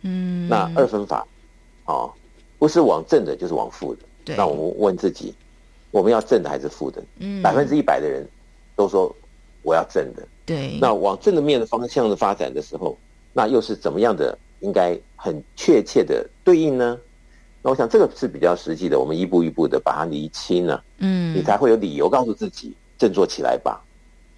[0.02, 1.26] 嗯，那二分法，
[1.86, 2.12] 哦，
[2.58, 4.02] 不是往正的，就是往负的。
[4.26, 5.34] 对，那我们问自己，
[5.90, 7.02] 我们要正的还是负的？
[7.18, 8.28] 嗯百分之一百的人
[8.76, 9.10] 都说
[9.62, 10.28] 我要正的。
[10.44, 12.94] 对，那往正的面的方向的发展的时候，
[13.32, 14.38] 那又是怎么样的？
[14.60, 16.98] 应该很确切的对应呢？
[17.62, 23.80] 那我想这个是比较实际的，我们一步一步的把它厘清了，嗯，你才会有理由告诉自己振作起来吧。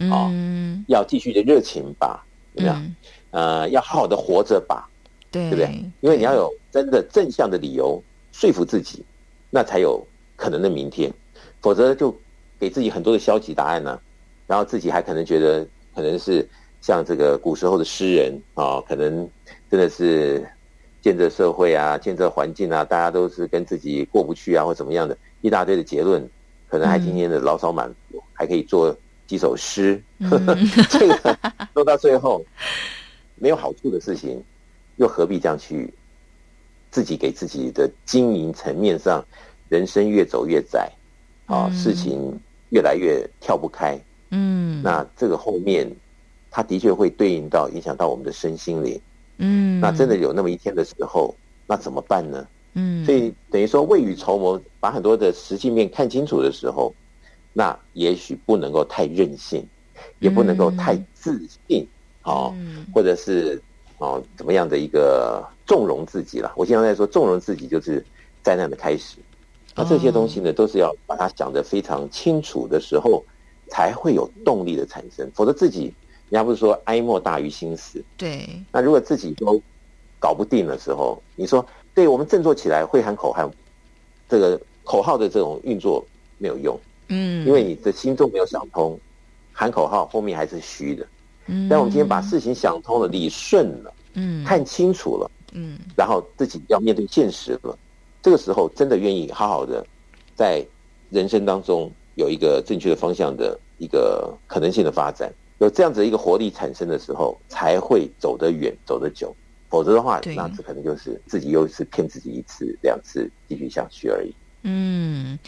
[0.01, 2.75] 嗯，要继续的热情吧，有没有？
[2.75, 2.97] 嗯
[3.33, 4.91] 呃，要好好的活着吧，
[5.31, 5.85] 对，对不对？
[6.01, 9.05] 因为你要有真的正向的理由说服自己，
[9.51, 11.13] 那才有可能的明天，
[11.61, 12.13] 否则就
[12.59, 14.01] 给自己很多的消极答案呢、
[14.49, 16.45] 然后自己还可能觉得可能是
[16.81, 19.29] 像这个古时候的诗人啊、可能
[19.71, 20.45] 真的是
[21.01, 26.29] 建设社会啊，建设环境啊，大家都是跟自己过不去啊，或怎么样的一大堆的结论，
[26.67, 28.97] 可能还今天的牢骚满腹，还可以做
[29.31, 30.29] 几首诗，嗯
[30.91, 31.39] 这个
[31.73, 32.45] 做到最后
[33.37, 34.43] 没有好处的事情，
[34.97, 35.89] 又何必这样去
[36.91, 39.25] 自己给自己的经营层面上，
[39.69, 40.91] 人生越走越窄，
[41.47, 42.37] 啊，嗯事情
[42.71, 43.97] 越来越跳不开。
[44.31, 45.89] 嗯，那这个后面，
[46.51, 49.01] 它的确会对应到影响到我们的身心灵。
[49.39, 51.33] 嗯，那真的有那么一天的时候，
[51.69, 52.45] 那怎么办呢？
[52.75, 56.93] 嗯，所以等于说未雨绸缪，把很多的实际面看清楚的时候，
[57.53, 59.67] 那也许不能够太任性，
[60.19, 61.87] 也不能够太自信，
[62.23, 63.61] 哦，嗯或者是
[63.99, 66.53] 哦怎么样的一个纵容自己了。
[66.57, 68.05] 我经常在说，纵容自己就是
[68.43, 69.17] 灾难的开始。
[69.75, 73.25] 那这些东西呢，都是要把它想得非常清楚的时候，
[73.69, 75.31] 才会有动力的产生。
[75.35, 75.85] 否则自己
[76.29, 78.05] 人家不是说哀莫大于心死？
[78.17, 78.49] 对。
[78.73, 79.61] 那如果自己都
[80.19, 83.51] 搞不定的时候，你说，对我们振作起来会喊口号，
[84.29, 86.05] 这个口号的这种运作
[86.39, 86.79] 没有用。
[87.11, 87.47] 嗯。
[87.47, 88.99] 因为你的心中没有想通，
[89.53, 91.07] 喊口号后面还是虚的。
[91.47, 91.69] 嗯。
[91.69, 97.79] 但我们今天把事情想通了，理顺了，嗯，看清楚了，嗯，然后自己要面对现实了，
[98.23, 99.85] 这个时候真的愿意好好的
[100.35, 100.65] 在
[101.11, 109.35] 人生当中有一个正确的方向的一个可能性的发展，有这样子一个活力产生的时候，才会走得远，走得久。
[109.69, 114.35] 否则的话，那这可能就是自己又是骗自己一次、两次，继续下去而已。
[114.65, 115.39] 嗯，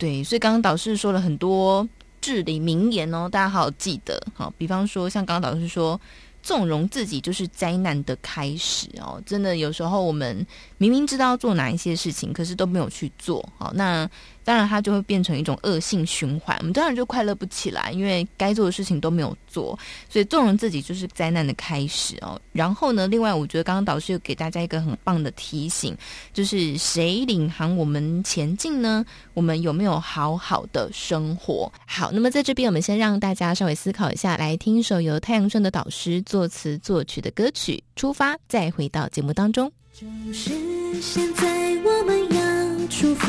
[0.00, 0.24] 对。
[0.24, 1.88] 所以刚刚导师说了很多
[2.20, 4.20] 至理名言哦，大家好好记得。
[4.34, 6.00] 好，比方说像刚刚导师说。
[6.42, 9.22] 纵容自己就是灾难的开始哦！
[9.26, 10.34] 真的，有时候我们
[10.78, 13.46] 明明知道要做哪一些事情，可是都没有去做。
[13.58, 14.08] 好，那
[14.50, 19.78] 当然它就会变成一种恶性循环，我们当然就快乐不起来，因为该做的事情都没有做。
[20.08, 22.36] 所以纵容自己就是灾难的开始哦。
[22.50, 25.96] 然后呢，另外我觉得刚刚导师又给大家一个很棒的提醒，
[26.32, 29.06] 就是谁领航我们前进呢？
[29.34, 31.72] 我们有没有好好的生活？
[31.86, 39.70] 好，那么在这边我们先让大家稍微思考一下，来听一首由太阳盛德导师作词作曲的歌曲《出发》，再回到节目当中。
[39.92, 41.46] 就是现在，
[41.84, 43.28] 我们要出发，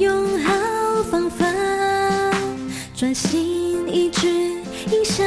[0.00, 1.44] 用好方法，
[2.96, 4.28] 专心一致，
[4.90, 5.26] 影响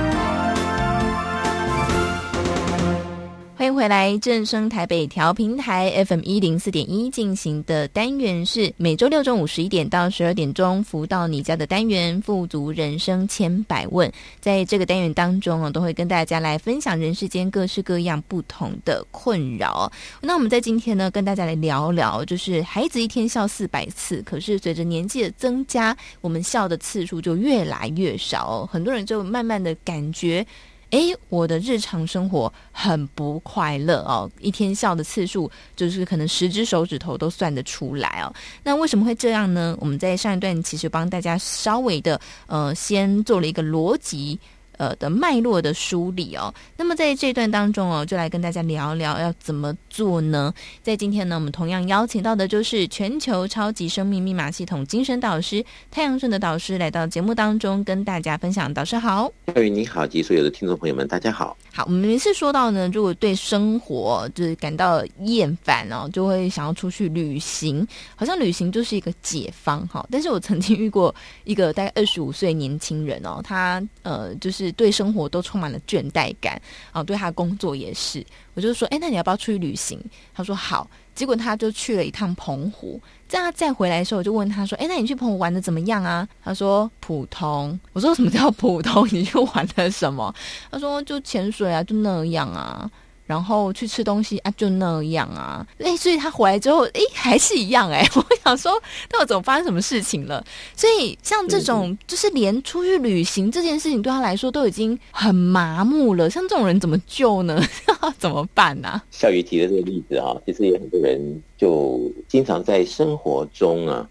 [3.61, 14.11] 欢迎回来，正声台北调频台 FM 一零四点一进行的单元是每周六中午十一点到十二点钟，福到你家的单元“富足人生千百问”。
[14.41, 19.91] 在这个单元当中啊，都会跟大家来分享人世间各式各样不同的困扰。
[20.21, 30.43] 那我们在今天呢，跟大家来聊聊，就是孩子一天笑四百次，可是随着年纪的增加，我们笑的次数就越来越少，很多人就慢慢的感觉。
[30.91, 38.31] 哎，我的日常生活很不快乐哦，一天笑的次数就是可能十只手指头都算得出来哦。
[38.63, 39.75] 那为什么会这样呢？
[39.79, 44.39] 我们在上一段其实帮大家稍微的呃，先做了一个逻辑。
[44.81, 50.51] 呃的脉络的梳理哦，那么在这段当中哦，就来跟大家聊聊要怎么做呢？
[50.81, 58.73] 在今天呢，我们同样邀请到的就是全球超级生命密码系统精神导师太阳顺的导师来到节目当中跟大家分享。
[58.73, 61.55] 导师好，小雨你好，及所有的听众朋友们，大家好。
[61.71, 70.03] 好，我们每次说到呢，如果对生活就是感到厌烦哦，就会想要出去旅行，好像旅行就是一个解方哈。
[70.09, 71.13] 但是我曾经遇过
[71.43, 74.70] 一个大概二十五岁年轻人哦，他呃就是。
[74.73, 76.61] 对生活都充满了倦怠感
[76.91, 78.25] 啊，对他工作也是。
[78.53, 79.99] 我就说，哎，那你要不要出去旅行？
[80.33, 80.89] 他说好。
[81.13, 82.99] 结果他就去了一趟澎湖。
[83.27, 86.27] 在他再回来的时候，我就问他说，哎，那你去澎湖玩的怎么样啊？
[86.41, 87.77] 他说普通。
[87.91, 89.05] 我说什么叫普通？
[89.11, 90.33] 你去玩了什么？
[90.71, 92.89] 他说就潜水啊，就那样啊。
[93.31, 98.05] 然后去吃东西啊，就那样啊，哎，所以他回来之后，哎，还是一样哎。
[98.13, 98.73] 我想说，
[99.09, 100.45] 那我怎么发生什么事情了？
[100.75, 106.29] 所以像这种，就是连出去旅行这件事情对他来说都已经很麻木了。
[106.29, 107.63] 像这种人怎么救呢？
[108.19, 109.03] 怎么办呢、啊？
[109.11, 114.05] 笑宇提的这个例子啊，其实也很多人就经常在生活中啊，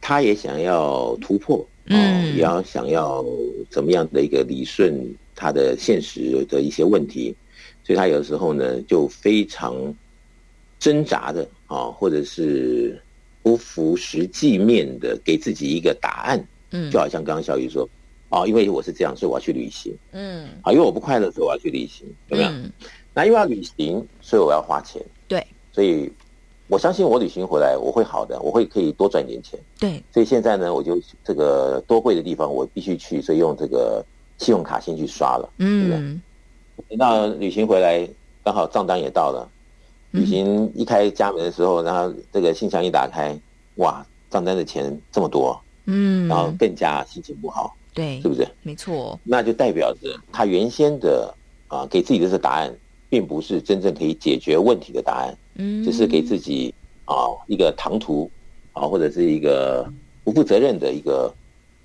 [0.00, 3.22] 他也想要突破，嗯，也要想要
[3.68, 7.36] 怎么样的一个理顺他的现实的一些问题。
[7.84, 9.74] 所以他有时候呢，就非常
[10.78, 13.00] 挣扎的啊，或者是
[13.42, 16.44] 不服实际面的给自己一个答案。
[16.70, 17.88] 嗯，就好像刚刚小雨说，
[18.30, 19.94] 哦，因为我是这样，所以我要去旅行。
[20.12, 22.48] 嗯，啊，因为我不快乐，所以我要去旅行，有没有？
[22.48, 22.72] 嗯，
[23.12, 25.00] 那因为要旅行，所以我要花钱。
[25.28, 26.10] 对，所以
[26.66, 29.60] 我相信我旅行回来我会好的，我会可以多赚点钱。
[29.78, 34.04] 对，所以现在呢，我就这个多贵的地方我必须去，所以用这个
[34.38, 36.20] 信用卡先去刷了，嗯，对
[36.88, 38.08] 等到旅行回来，
[38.42, 39.48] 刚好账单也到了，
[40.10, 43.38] 旅行一开家门的时候，然后这个信箱一打开，
[43.76, 48.46] 哇，账单的钱这么多，嗯，然后更加心情不好，对，是不是？
[48.62, 51.34] 没错，那就代表着他原先的
[51.68, 52.74] 啊给自己的这个答案，
[53.08, 55.36] 并不是真正可以解决问题的答案。
[55.56, 57.14] 嗯，只是给自己啊
[57.46, 58.28] 一个唐突
[58.72, 59.88] 啊，或者是一个
[60.24, 61.32] 不负责任的一个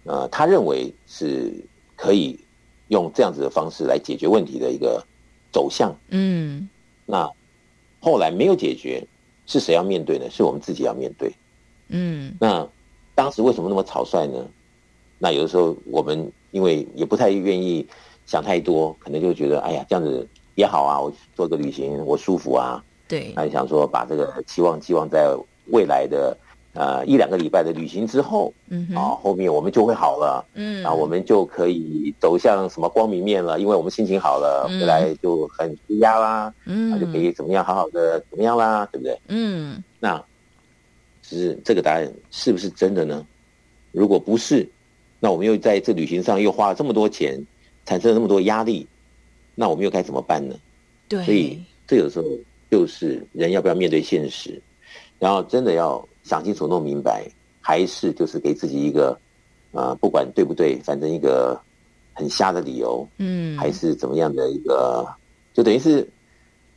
[0.05, 1.53] 呃，他认为是
[1.95, 2.39] 可以
[2.89, 5.03] 用这样子的方式来解决问题的一个
[5.51, 5.95] 走向。
[6.09, 6.69] 嗯，
[7.05, 7.27] 那
[7.99, 9.03] 后来没有解决，
[9.47, 10.29] 是谁要面对呢？
[10.29, 11.31] 是我们自己要面对。
[11.87, 12.67] 嗯，那
[13.15, 14.45] 当时为什么那么草率呢？
[15.17, 17.85] 那有的时候我们因为也不太愿意
[18.25, 22.83] 想太多，可能就觉得哎呀这样子也好啊，我做个旅行我舒服啊。
[23.07, 25.35] 对，还想说把这个期望寄望在
[25.71, 26.37] 未来的
[26.79, 39.19] 呃一两个礼拜的旅行之后，嗯，啊，后面我们就会好了，嗯，啊，我们就可以走向什么光明面了，因为我们心情好了，回来就很舒压啦，嗯，啊，就可以怎么样好好的怎么样啦，对不对？
[39.27, 40.23] 嗯，那
[41.21, 43.27] 是这个答案是不是真的呢？
[43.91, 44.65] 如果不是，
[45.19, 47.45] 那我们又在这旅行上又花了这么多钱，
[47.85, 48.87] 产生了那么多压力，
[49.53, 50.55] 那我们又该怎么办呢？
[51.09, 52.25] 对，所以这有时候。
[52.71, 54.61] 就是人要不要面对现实，
[55.17, 57.25] 然后真的要想清楚、弄明白，
[57.59, 59.19] 还是就是给自己一个，
[59.71, 61.59] 呃，不管对不对，反正一个
[62.13, 65.07] 很瞎的理由，嗯，还是怎么样的一个，
[65.55, 66.07] 就等于是，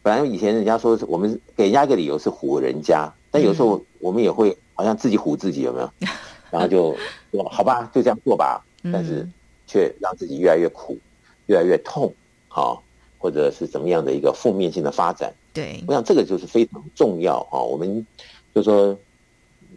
[0.01, 5.91] 本来以前人家说我们给人家一个理由是唬人家，但有时候我们也会好像自己唬自己，有没有？
[6.51, 6.97] 然后就
[7.31, 9.29] 说好吧，就这样做吧，但是
[9.67, 10.97] 却让自己越来越苦，
[11.45, 12.11] 越来越痛，
[12.49, 12.83] 好，
[13.19, 15.31] 或者是怎么样的一个负面性的发展。
[15.55, 17.61] 对，我想这个就是非常重要啊！
[17.61, 18.07] 我们
[18.55, 18.97] 就说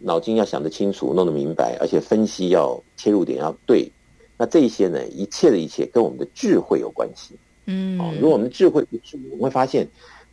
[0.02, 3.90] 脑筋要想得清楚，弄得明白，而且分析要切入点要对。
[4.38, 7.34] 那这一些呢，一切的一切跟我们的智慧有关系。
[7.66, 9.86] 嗯，如果我们的智慧不足，我们会发现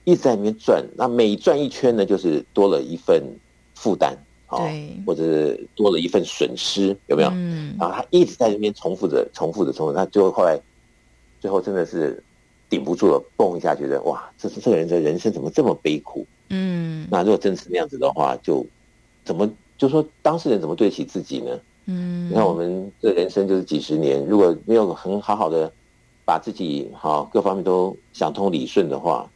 [0.04, 3.24] 一直在里面转，那每转一圈呢，就是多了一份
[3.74, 4.60] 负担啊，
[5.06, 7.30] 或者是多了一份损失，有没有？
[7.34, 10.60] 嗯，然后他一直在那边重复着、重复着、重复，那最后后来
[11.40, 12.22] 最后真的是。
[12.70, 16.26] 顶不住了，蹦一下，觉得哇，这是这个人的人生怎么这么悲苦？
[16.50, 18.66] 嗯，那如果真是那样子的话，就
[19.24, 21.60] 怎么就说当事人怎么对得起自己呢？
[21.86, 25.72] 嗯，你看我们这人生就是几十年，如果没有很好好的
[26.26, 29.30] 把自己好各方面都想通理顺的话，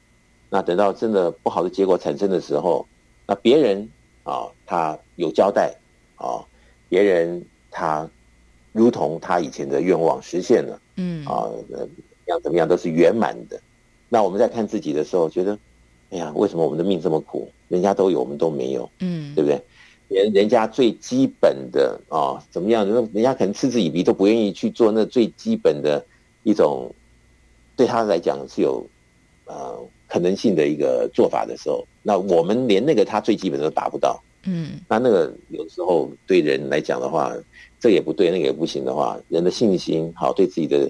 [0.49, 2.85] 那等到真的不好的结果产生的时候，
[3.25, 3.89] 那别人
[4.23, 5.75] 啊他有交代
[6.15, 6.43] 啊，
[6.89, 8.09] 别人他
[8.71, 11.49] 如同他以前的愿望实现了，嗯啊。
[12.27, 13.57] 样怎么样都是圆满的，
[14.09, 15.57] 那我们在看自己的时候，觉得，
[16.09, 17.49] 哎呀，为什么我们的命这么苦？
[17.69, 19.63] 人家都有，我们都没有，嗯，对不对？
[20.09, 22.85] 人人家最基本的啊、哦，怎么样？
[22.87, 26.03] 人家可能嗤之以鼻，都不愿意去做那最基本的
[26.43, 26.93] 一种，
[27.75, 28.85] 对他来讲是有
[29.45, 29.77] 呃
[30.07, 37.33] 可能性的一个做法的时候，那我们连那个他最基本的都达不到，嗯，那那个有时候对人来讲的话，
[37.79, 40.89] 这也不对，那个也不行的话，人的信心好，对自己的。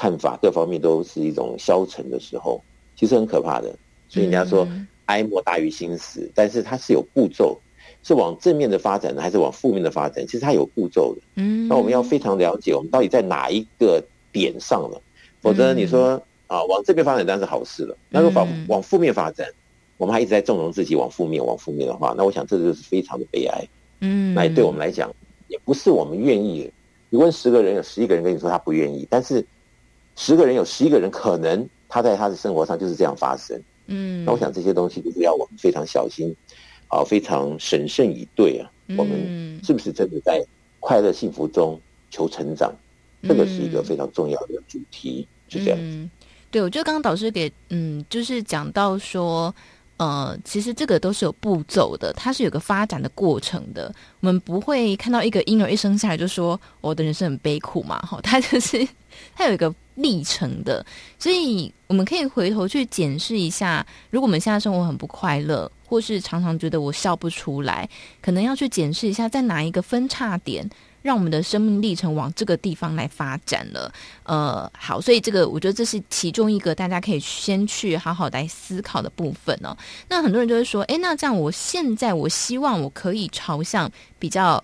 [0.00, 2.62] 看法各方面都是一种消沉的时候，
[2.94, 3.74] 其实很可怕的。
[4.08, 4.64] 所以人家说
[5.06, 7.60] 哀莫大于心死，但是它是有步骤，
[8.08, 10.26] 是往正面的发展呢，还是往负面的发展？
[10.26, 11.20] 其实它有步骤的。
[11.36, 14.02] 嗯，那我们要非常了解我们到底在哪一个
[14.32, 15.00] 点上了，
[15.42, 17.94] 否则你说啊，往这边发展当然是好事了。
[18.08, 19.46] 那如果往往负面发展，
[19.98, 23.62] 我们还一直在纵容自己往负面往负面的话，那我想这就是非常的悲哀。
[24.00, 25.14] 嗯，那对我们来讲，
[25.48, 26.68] 也不是我们愿意。
[27.10, 29.44] 你问十个人，有十一个人跟你说他不愿意，但是。
[30.20, 33.56] 十个人有十一个人可能他在他的生活上就是这样发生，
[33.86, 36.34] 嗯，那我想这些东西就是要我们非常小心，
[36.88, 40.44] 啊，非常审慎以对啊，我们是不是真的在
[40.80, 41.80] 快乐幸福中
[42.10, 42.72] 求成长？
[43.22, 45.78] 这个是一个非常重要的主题，是这样。
[45.80, 46.10] 嗯，
[46.50, 49.54] 对，我觉得刚刚导师给嗯，就是讲到说。
[49.98, 53.92] 呃，其实这个都是有步骤的，它是有个发展的过程的。
[54.20, 58.86] 我们不会看到一个婴儿一生下来就说我的人生很悲苦嘛，哈，他就是
[59.34, 60.86] 他有一个历程的。
[61.18, 67.88] 所以我们可以回头去检视一下，如果我们现在生活很不快乐，或是常常觉得我笑不出来，
[68.20, 70.68] 可能要去检视一下，在哪一个分叉点。
[71.00, 73.90] 让我们的生命历程往这个地方来发展了，
[74.24, 79.74] 呃，好，所以这个我觉得这是其中一个大家可以先去好好来思考的部分哦。
[80.08, 84.62] 那很多人就会说，诶，那这样我现在我希望我可以朝向比较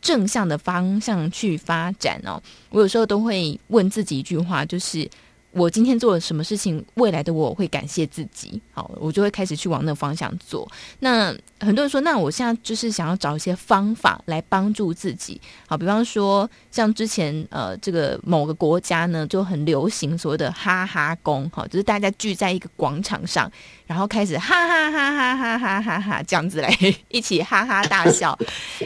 [0.00, 2.40] 正向的方向去发展哦。
[2.70, 5.10] 我有时候都会问自己一句话，就是。
[5.54, 8.60] 我今天做了什么事情，未来的我会感谢自己。
[8.72, 10.70] 好，我就会开始去往那个方向做。
[10.98, 11.34] 那
[11.64, 15.40] 很多人说，那我现在就是想要找一些方法来帮助自己。
[15.66, 23.50] 好，比方说像之前呃，这个某个国家呢就很流行所谓的哈哈功，好，就是大家聚在一个广场上，
[23.86, 26.76] 然后开始哈哈哈哈哈哈哈哈这样子来
[27.08, 28.38] 一起哈哈大笑。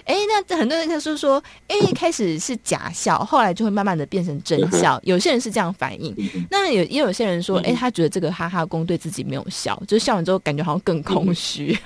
[0.04, 5.00] 哎，那很多人就说说，哎，开始是假笑，后来就会慢慢的变成真笑。
[5.02, 6.14] 有些人是这样反应，
[6.50, 11.76] 那有也有些人说，哎，他觉得这个哈哈功对自己没有效，就是笑完之后感觉好像更空虚。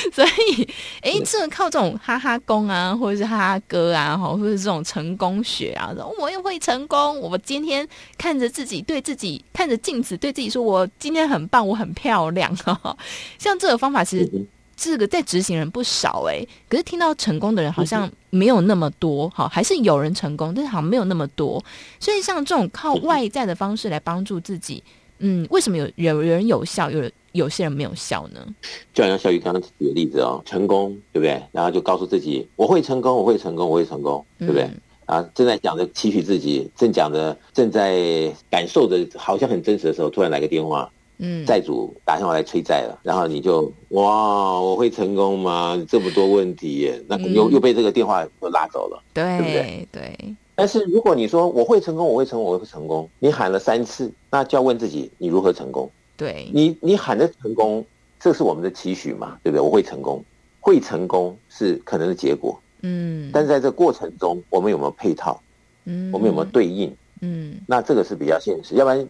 [0.12, 0.68] 所以，
[1.02, 7.18] 哎，这靠这种哈哈功啊，或者是哈哈歌啊，或者是这种成功学啊，我也会成功。
[7.20, 7.86] 我今天
[8.16, 12.54] 看着自己，对自己看着镜子，对自己说：“我今天很棒，我很漂亮。
[12.56, 12.96] ”哈，
[13.38, 14.46] 像这个方法，其实
[14.76, 16.46] 这个在执行人不少哎。
[16.68, 21.62] 可是听到成功的人好像没有那么多，哈，还是有人成功，但是好像没有那么多。
[21.98, 24.82] 所以，像这种靠外在的方式来帮助自己，
[25.18, 27.12] 嗯，为什么有有人有效，有人？
[27.32, 28.44] 有些人没有笑呢，
[28.92, 31.40] 就好像小雨刚刚举的例子哦，成功对不对？
[31.52, 34.64] 然后就告诉自己我会成功，我会成功，我会成功，对不对？
[34.64, 45.80] 嗯、啊，正在讲着期许自己，正讲着正在感受着好像很真实的时候，突然来个电话，嗯，债主打电话来催债了，然后你就哇，我会成功吗？
[45.88, 49.88] 这么多问题耶，那又、嗯、又被这个电话又拉走了，对，对不对？
[49.92, 50.34] 对。
[50.54, 55.90] 但是如果你说我会成功，我会成功，我会成功，你喊了三次，那就要问自己你如何成功？
[56.20, 57.82] 对你，你喊的成功，
[58.18, 59.64] 这是我们的期许嘛，对不对？
[59.64, 60.22] 我会成功，
[60.60, 63.30] 会成功是可能的结果，嗯。
[63.32, 65.40] 但是在这过程中，我们有没有配套？
[65.86, 66.94] 嗯，我们有没有对应？
[67.22, 69.08] 嗯，那这个是比较现实，要不然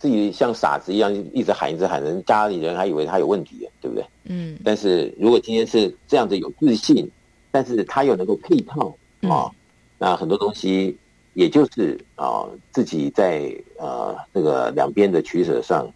[0.00, 4.04] 自己像傻子一样一直喊，一直喊，人家里人还以为他有问题，对不对？
[4.24, 4.58] 嗯。
[4.64, 7.08] 但是如果今天是这样子有自信，
[7.52, 8.88] 但是他又能够配套
[9.28, 9.50] 啊，嗯，
[9.96, 10.98] 那很多东西
[11.34, 15.88] 也就是啊，自己在呃这个两边的取舍上。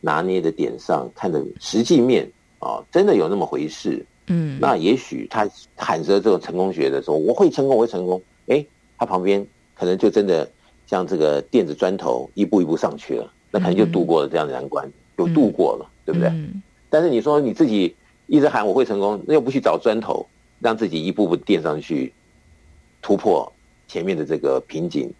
[0.00, 4.04] 拿捏的点上，看的实际面啊，真的有那么回事。
[4.26, 8.22] 嗯，那也许他喊着这种成功学的时候，我会成功，我会成功。
[8.46, 8.64] 哎，
[8.96, 9.44] 他旁边
[9.74, 10.48] 可能就真的
[10.86, 14.88] 像这个垫子砖头，一步一步上去了，那可能就度过了这样的难关，
[15.18, 16.28] 就度过了，对不对？
[16.28, 16.62] 嗯。
[16.88, 17.94] 但是你说你自己
[18.26, 20.24] 一直喊我会成功，那又不去找砖头，
[20.60, 22.12] 让自己一步步垫上去，
[23.02, 23.52] 突破
[23.88, 25.12] 前面的这个瓶颈，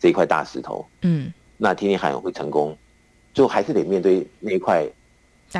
[0.00, 0.84] 这一块大石头。
[1.02, 2.76] 嗯，那天天喊我会成功。
[3.36, 4.82] 就还是得面对那一块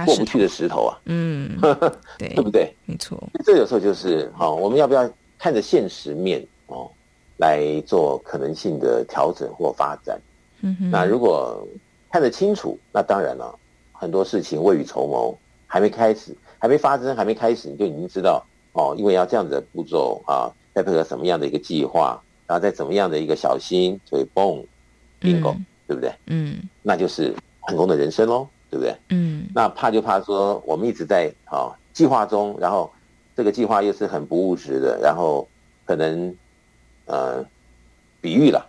[0.06, 1.60] 过不去的石头啊，嗯，
[2.16, 2.74] 对，对不对？
[2.86, 5.06] 没错，这有时候就是好，我们要不要
[5.38, 6.90] 看着现实面哦，
[7.36, 10.18] 来做可能性的调整或发展？
[10.62, 11.68] 嗯哼，那如果
[12.10, 13.54] 看得清楚，那当然了，
[13.92, 24.64] 很多事情未雨绸缪，还没开始，还没发生，还没开始，你就已经知道哦，因为要这样子的步骤啊，再配合什么样的一个计划，然后再怎么样的一个小心，所以嘣
[25.20, 25.54] ，bingo，
[25.86, 26.10] 对不对？
[26.28, 27.34] 嗯，那就是。
[27.66, 28.96] 成功的人生喽，对不对？
[29.08, 32.90] 嗯，那怕就怕说我们一直在啊计划中，然后
[33.36, 35.46] 这个计划又是很不务实的，然后
[35.84, 36.34] 可能
[37.06, 37.44] 呃
[38.20, 38.66] 比喻了，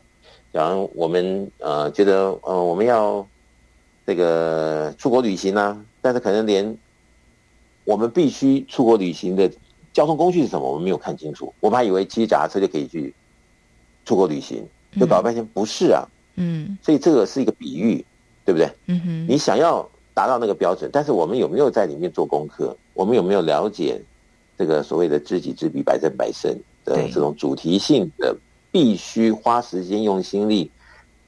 [0.54, 3.26] 假如我们呃觉得呃我们要
[4.06, 6.78] 这个出国旅行呢、啊，但是可能连
[7.84, 9.52] 我们必须出国旅行的
[9.94, 13.14] 交通工具是什么，我们没有看清楚，我们还以为骑脚踏车就可以去
[14.06, 14.68] 出国旅行，
[15.00, 18.06] 就搞半天不是啊，嗯，所以这个是一个比喻。
[18.48, 18.72] 对不对？
[18.86, 22.74] 嗯哼，你想要达到那个标准，但是我们有没有在里面做功课？
[22.94, 24.02] 我们有没有了解
[24.58, 26.50] 这个所谓的知己知彼，百战百胜
[26.86, 28.34] 的这种主题性的，
[28.72, 30.72] 必须花时间用心力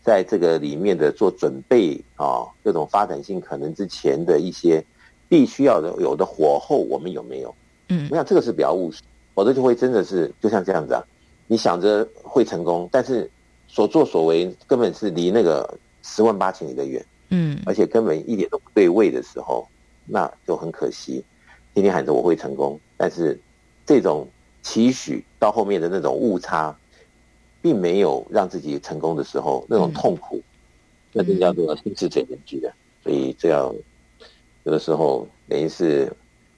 [0.02, 2.48] 在这个里面的做准备啊？
[2.64, 4.82] 各种发展性可能之前的一些
[5.28, 7.54] 必须要的有的火候，我们有没有？
[7.90, 9.02] 嗯，我想这个是比较务实，
[9.36, 11.04] 否则就会真的是就像这样子啊，
[11.48, 13.30] 你想着会成功，但是
[13.68, 15.78] 所作所为根本是离那个。
[16.02, 19.68] 十万八千里的远，嗯，而且根本一点都不对位的时候，
[20.06, 21.24] 那就很可惜。
[21.74, 23.40] 天天喊着我会成功，但是
[23.86, 24.28] 这种
[24.62, 26.76] 期许到后面的那种误差，
[27.62, 30.44] 并没有让自己成功的时候那种痛苦，嗯、
[31.14, 32.74] 那就叫做心智者人居的。
[33.04, 33.74] 所以这样
[34.64, 36.12] 有的时候等于是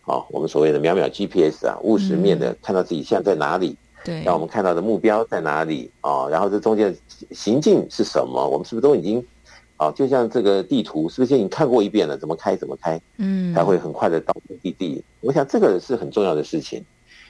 [0.06, 3.78] 啊，我们所谓的秒秒 GPS 啊，务实面的看到自己现在在哪里。
[4.04, 6.28] 对，让我们看到的目标在哪里啊？
[6.30, 7.00] 然后这中间的
[7.32, 8.48] 行进是什么？
[8.48, 9.24] 我们是不是都已经
[9.78, 9.92] 啊？
[9.92, 12.18] 就像这个地图，是不是已经看过一遍了？
[12.18, 12.56] 怎么开？
[12.56, 13.00] 怎么开？
[13.18, 15.04] 嗯，才会很快的到目的地。
[15.20, 16.84] 我想这个是很重要的事情。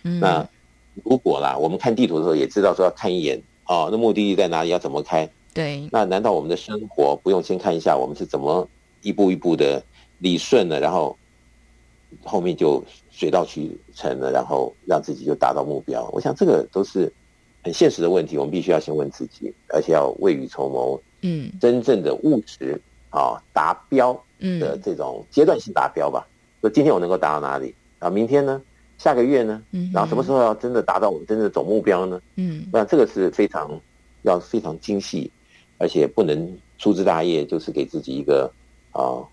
[0.04, 0.48] 嗯，那
[1.04, 4.70] 如果啦，我们看地图的时候也知道说要看一眼啊，那目的地在哪里？
[4.70, 5.30] 要怎么开？
[5.54, 8.66] 对，那难道我们的生活不用先看一下我们是怎么
[9.02, 9.84] 一步一步的
[10.20, 11.18] 理顺了，然后
[12.24, 12.84] 后面就？
[13.14, 16.10] 水到渠成了，然后让自己就达到目标。
[16.14, 17.12] 我想这个都是
[17.62, 21.00] 很现实的问题，我们必须要先问自己，而且要未雨绸缪。
[21.22, 22.82] 嗯，真正的务实
[23.12, 26.26] 啊，达标的这种阶段性达标吧。
[26.62, 28.10] 说今天我能够达到哪里啊？
[28.10, 28.60] 明天呢？
[28.98, 29.62] 下个月呢？
[29.72, 32.20] 嗯，然后什么时候要真的达到我们真正的总目标呢？
[32.38, 33.80] 嗯，那这个是非常
[34.24, 35.30] 要非常精细，
[35.78, 38.52] 而且不能粗枝大叶，就是给自己一个
[38.92, 39.28] 啊、呃，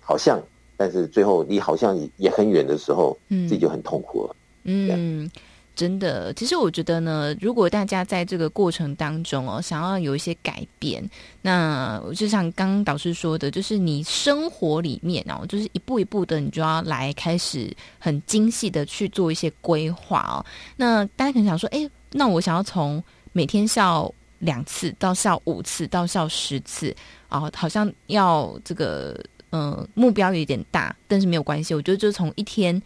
[0.00, 0.40] 好像，
[0.76, 4.36] 但是最后离好像也很远的时候，嗯，自己就很痛苦了。
[4.64, 5.30] 嗯。
[5.76, 11.02] 真的，其实我觉得呢，如果大家在这个过程当中哦，想要有一些改变，
[11.42, 20.46] 那就像刚刚导师说的，就是你生活里面哦，就是一步一步的，你就要来开始很精细的去做一些规划哦。
[20.76, 23.02] 那大家可能想说，哎，那我想要从
[23.32, 24.08] 每天笑
[24.38, 26.94] 两次到笑五次到笑十次
[27.28, 29.20] 啊，哦，好像要这个
[29.54, 32.82] 呃目标有点大，但是没有关系，我觉得就从一天。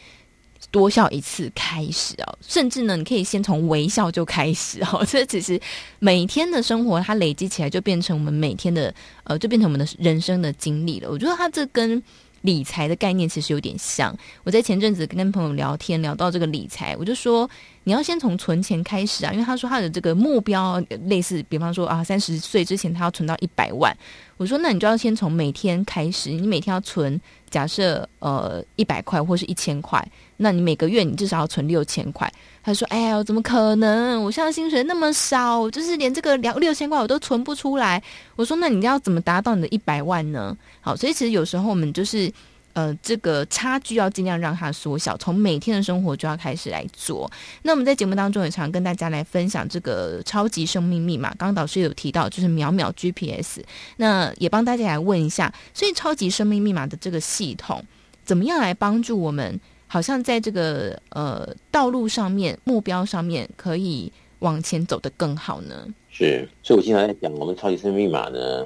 [0.72, 5.06] 多笑一次开始哦，甚至呢，你可以先从微笑就开始哦。
[5.08, 5.58] 这其实
[6.00, 8.92] 每天的生活，它累积起来就变成我们每天的
[9.22, 11.08] 呃，就变成我们的人生的经历了。
[11.08, 12.02] 我觉得它这跟
[12.42, 14.16] 理财的概念其实有点像。
[14.44, 17.48] 我在前阵子跟朋友聊天，聊到这个理财，我就说
[17.84, 23.96] 你要先从存钱开始啊，因为他说他的这个目标类似，比方说啊，三十岁之前他要存到一百万。
[24.36, 27.20] 我说那你就要先从每天开始，你每天要存。
[27.50, 32.30] 假设呃一百块或是一千块，那你每个月你至少要存六千块。
[32.62, 34.22] 他说：“哎呀，怎么可能？
[34.22, 38.02] 我现在薪水那么少，就是连这个两六千块我都存不出来。”
[38.36, 40.54] 我说：“那你要怎么达到你的一百万呢？”
[40.88, 42.32] 好，所以其实有时候我们就是。
[42.74, 47.28] 呃，这个差距要尽量让它缩小，从每天的生活就要开始来做。
[47.62, 51.30] 那我们在节目当中也常跟大家来分享这个超级生命密码。
[51.30, 53.62] 刚刚导师有提到，就是秒秒 GPS。
[53.96, 57.82] 那也帮大家来问一下，所以超级生命密码的这个系统，
[58.24, 59.58] 怎么样来帮助我们？
[59.88, 65.84] 好像在这个呃道路上面、目标上面，可以往前走得更好呢？
[66.12, 68.64] 是，所以我经常在讲，我们超级生命密码呢。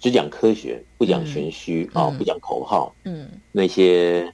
[0.00, 2.92] 只讲科学，不讲玄虚啊、不讲口号。
[3.04, 4.32] 嗯，那些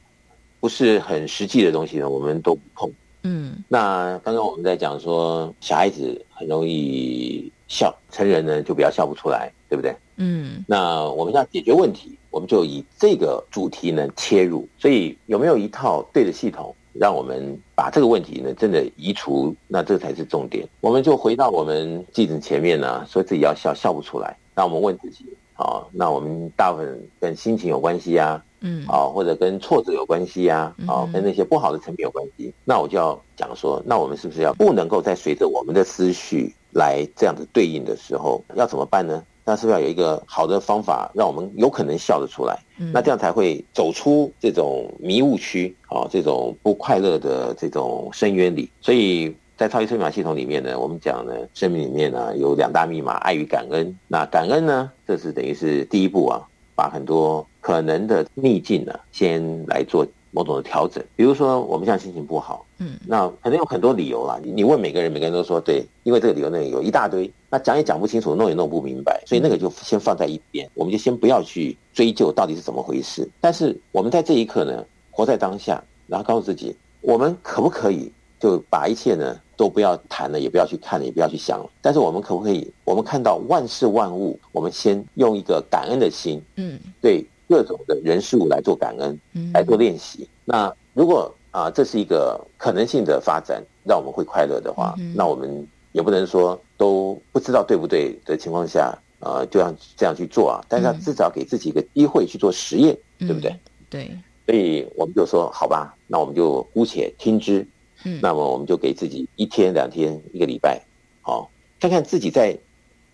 [0.61, 2.91] 不是很实际的东西呢，我们都不碰。
[3.25, 9.93] 嗯，那刚刚我们在讲说，小孩子很容易笑，成人呢就比较笑不出来，对不对？
[10.19, 14.69] 嗯，那我们要解决问题，我们就以这个主题呢切入。
[14.79, 19.53] 所以有没有一套对的系统，让我们把这个问题呢真的移除？
[19.67, 20.65] 那这才是重点。
[20.81, 24.37] 我们就回到我们镜子前面呢，说自己要笑，笑不出来。
[24.55, 25.27] 那我们问自己。
[25.59, 32.53] 好，那我们大部分跟心情有关系呀，嗯，啊，或者跟挫折有关系呀，啊，跟那些不好的成品有关系。
[32.63, 39.23] 那我就要讲说，那我们是不是要不能够再随着我们的思绪来这样子对应的时候，要怎么办呢？
[39.47, 42.59] 那是不是要有一个好的方法，让我们有可能笑得出来？
[42.93, 48.71] 那这样才会走出这种迷雾区啊，这种不快乐的这种深渊里。
[48.83, 49.35] 所以。
[49.57, 53.97] 在超级生命系统里面呢，我们讲呢，生命里面呢有两大密码，爱与感恩。
[54.07, 61.03] 那感恩呢，这是等于是第一步啊，把很多可能的逆境呢，先来做某种的调整。
[61.17, 64.39] 比如说，我们现在心情不好，嗯，那可能有很多理由啦。
[64.43, 73.27] 你问每个人，每个人都说对，因为这个理由，那个有一大堆，那讲也讲不清楚，弄也弄不明白，所以那个就先放在一边，我们就先不要去追究到底是怎么回事。
[73.41, 79.35] 但是我们在这一刻呢，活在当下，然后告诉自己，我们可不可以就把一切呢？
[79.57, 81.71] 都不要谈了，也不要去看了，也不要去想了。
[81.81, 82.71] 但是我们可不可以？
[82.85, 90.29] 我们看到万事万物，我们先用一个感恩的心，嗯，对各种的人事物来做感恩，嗯，来做练习。
[90.45, 100.65] 那如果啊、呃，这是一个可能性的发展，让我们会快乐的话，嗯，那我们也不能说都不知道对不对的情况下，呃，就要这样去做啊。
[100.69, 103.57] 但是要至少给自己一个机会去做实验，嗯，对不对？
[103.89, 104.11] 对。
[104.47, 107.67] 所以我们就说好吧，那我们就姑且听之。
[108.07, 110.81] 嗯，那么我们就给自己一天、两天、一个礼拜，
[111.25, 111.49] 哦，
[111.81, 112.57] 看看自己在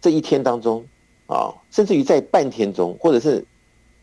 [0.02, 0.84] 这一天当中，
[1.26, 3.42] 啊，甚至于在半天中，或者是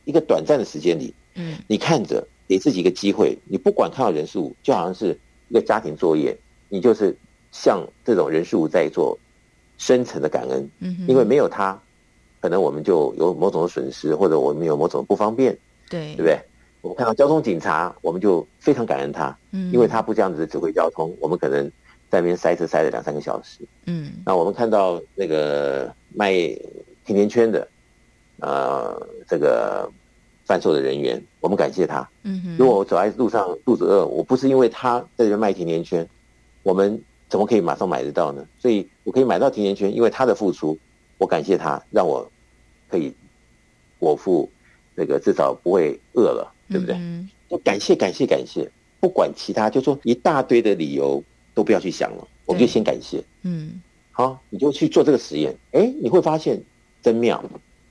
[0.06, 5.16] 一个短暂的时间里，嗯，你看着给自己一个机会，你不管看到人事物，就好像是
[5.50, 6.36] 一个家庭作业，
[6.70, 7.16] 你就是
[7.52, 9.16] 像这种人事物在做
[9.78, 11.80] 深层的感恩，嗯，因为没有他，
[12.42, 15.56] 可能我们就有某种的损失，或者我们有某种不方便，
[15.88, 16.40] 对，对不对？
[16.82, 21.70] 我们看到交通警察，我们就非常感恩他，嗯，因为他不这样子指挥交通，我们可能
[22.10, 24.14] 在那边塞车塞了两三个小时，嗯。
[24.26, 27.68] 那我们看到那个卖甜甜圈的，
[28.40, 29.92] 呃，这个
[30.46, 32.56] 贩售的人员，我们感谢他，嗯。
[32.58, 36.08] 如果我走在路上肚子饿，我不是因为他在这边卖甜甜圈，
[36.64, 38.46] 我们怎么可以马上买得到呢？
[38.58, 40.78] 所以我可以买到甜甜圈，因为他的付出，
[41.18, 42.32] 我感谢他，让我
[42.90, 43.14] 可以
[44.00, 44.50] 果腹，
[44.96, 46.54] 那个至少不会饿了。
[46.70, 46.96] 对不对？
[47.50, 53.24] 就感谢感谢感谢，不管其他，就说一大堆的理由都不要去想了，我们就先感谢。
[53.42, 56.62] 嗯，好，你就去做这个实验，哎，你会发现
[57.02, 57.44] 真妙，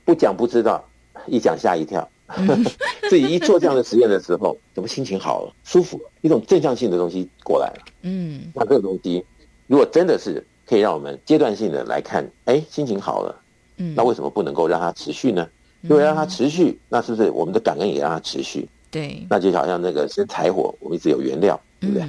[0.04, 0.84] 不讲不知道，
[1.26, 2.08] 一讲吓一跳。
[3.08, 7.84] 自己一做这样的实验的时候，怎么心情好了，舒服，一种正向性的东西过来了。
[8.02, 9.24] 嗯，那这个东西，
[9.66, 13.40] 如果真的是可以让我们阶段性的来看，哎，心情好了，
[13.78, 15.48] 嗯，那为什么不能够让它持续呢？
[15.82, 18.68] 如果让它持续，那是不是我们的感恩也让它持续？
[18.90, 22.08] 对，那就好像那个生柴火，我们一直有原料，对不对？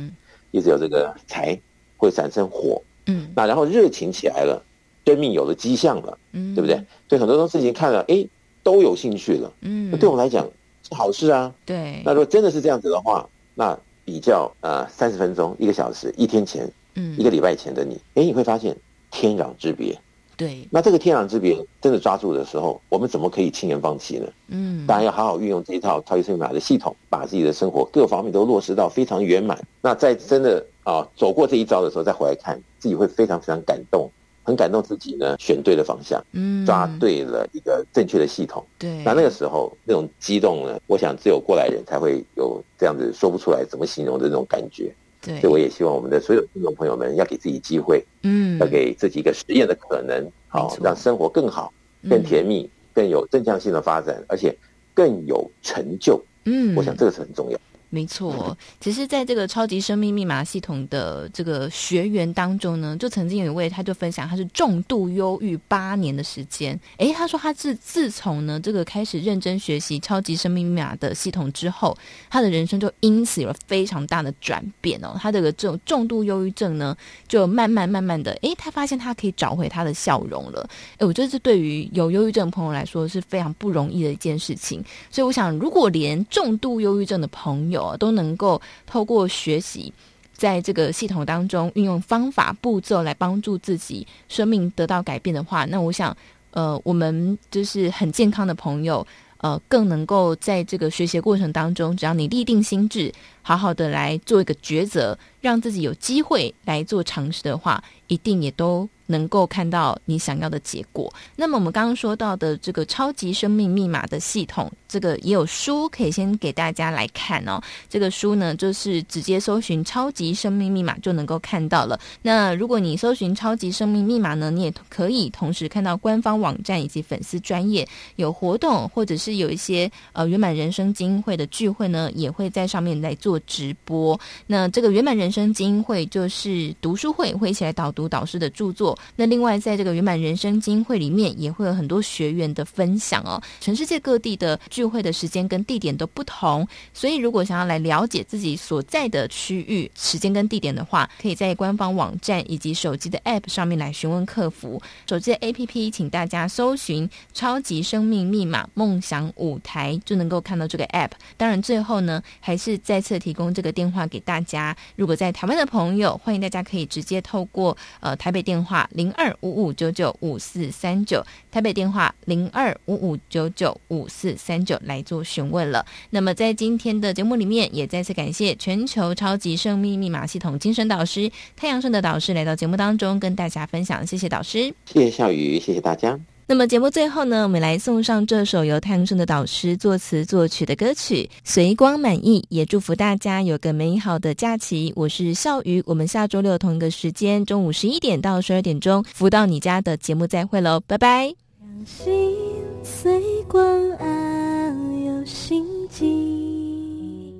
[0.51, 1.59] 一直有这个柴
[1.97, 4.63] 会产生火，嗯，那然后热情起来了，
[5.05, 6.81] 生命有了迹象了，嗯，对不对？
[7.07, 8.25] 对很多种事情看了，哎，
[8.63, 10.47] 都有兴趣了，嗯，那对我们来讲
[10.87, 11.53] 是好事啊。
[11.65, 18.75] 对，那如果真的是这样子的话，那比较呃三十分钟、一个小时、一天前、嗯，一个礼拜前的你，哎，你会发现
[19.11, 19.95] 天壤之别。
[20.39, 24.27] 对，那这个天壤之别真的抓住的时候，我们怎么可以轻言放弃呢？
[24.47, 29.61] 嗯，当然要好好运用这一套超级生命密码的系统，把自己的生活各方面都落实到非常圆满。
[29.81, 34.09] 那在真的啊走过这一招的时候，再回来看自己会非常非常感动，
[34.41, 38.65] 很感动自己呢选对了方向，嗯，抓对了一个正确的系统。
[38.77, 44.95] 对，那那个时候那种激动呢，我想只有过来人才会有这样子说不出来怎么形容的那种感觉。
[45.21, 51.73] 对，所以我也希望我们的所有听众朋友们要给自己机会，嗯，要给自己一个实验的可能，好，让生活更好、
[52.09, 54.55] 更甜蜜、嗯、更有正向性的发展，而且
[54.93, 56.23] 更有成就。
[56.45, 57.59] 嗯，我想这个是很重要。
[57.91, 66.79] 没错，其实，在这个超级生命密码系统的这个学员当中呢，就曾经有一位，他就分享他是重度忧郁八年的时间。
[66.97, 71.97] 诶，他说他自自从呢这个开始认真学习超级生命密码的系统之后，
[72.29, 75.15] 他的人生就因此有了非常大的转变哦。
[75.19, 76.95] 他这个这种重度忧郁症呢，
[77.27, 80.69] 就慢慢慢慢的，诶，他发现他可以找回他的笑容了。
[80.99, 84.83] 诶，我觉得这对于有忧郁症朋友来说是非常不容易的一件事情。
[85.09, 89.93] 所以我想，如果连重度忧郁症的朋友，都能够透过学习，
[90.33, 96.15] 在这个系统当中运用方法步骤来帮助自己生命得到改变的话，那我想，
[96.51, 99.05] 呃，我们就是很健康的朋友，
[99.37, 103.11] 呃，更能够在这个学习过程当中，只要你立定心智，
[103.41, 108.87] 好好的来做一个抉择，让自己有机会来做尝试的话，一定也都。
[109.11, 111.11] 能够看到你想要的结果。
[111.35, 117.59] 那么我们刚刚说到的这个超级生命密码的系统，这个也有书可以先给大家来看哦。
[117.89, 121.99] 这个书呢，就是直接搜寻“超级生命密码”就能够看到了。
[122.21, 134.19] 那如果你搜寻“超级生命密码”呢，你也可以同时看到官方网站以及粉丝专业有活动，或者是有一些呃圆满人生精英会的聚会呢，也会在上面来做做直播。
[134.47, 138.97] 那这个圆满人生精英会就是读书会，会一起来导读导师的著作。
[139.15, 143.39] 那另外，在这个圆满人生精英会里面，也会有很多学员的分享哦。
[143.59, 154.81] 全世界各地的聚会的时间跟地点都不同，所以如果想要来了解自己所在的区域时间跟地点的话，可以在官方网站以及手机的 App 上面来询问客服。
[155.05, 161.11] 手机的 APP，请大家搜寻“超级生命密码梦想舞台”，就能够看到这个 App。
[161.37, 164.75] 当然，最后呢，还是再次提供这个电话给大家。
[164.95, 168.89] 如果在台湾的朋友，欢迎大家可以直接透过呃台北电话。
[168.93, 175.85] 零二五五九九五四三九，台北电话零二五五九九五四三九来做询问了。
[176.11, 186.19] 那么在今天的节目里面，也再次感谢全球超级生命密码系统精神导师太阳盛的导师来到节目当中跟大家分享，谢谢导师，谢谢笑宇，谢谢大家。
[186.49, 194.91] 那么节目最后呢，我们来送上这首由太阳盛德导师作词作曲的歌曲《随光满意》，也祝福大家有个美好的假期。
[194.95, 201.31] 我是笑鱼，我们下周六同一个时间，中午十一点到十二点钟，福到你家的节目再会喽，拜拜。
[201.61, 202.35] 让心
[202.83, 203.63] 随光
[203.99, 207.31] 遨游心际，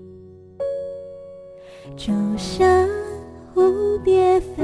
[1.97, 2.87] 就像
[3.55, 4.63] 蝴蝶飞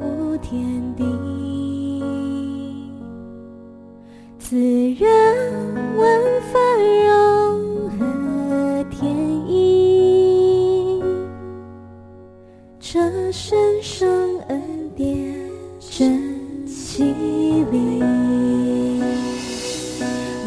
[0.00, 1.39] 舞天地。
[4.50, 4.56] 自
[4.98, 5.08] 然
[5.96, 6.20] 万
[6.52, 6.58] 法
[7.06, 9.14] 融合天
[9.48, 11.00] 意，
[12.80, 12.98] 这
[13.30, 14.10] 神圣
[14.48, 14.60] 恩
[14.96, 15.32] 典
[15.78, 17.14] 真綺
[17.70, 18.02] 丽。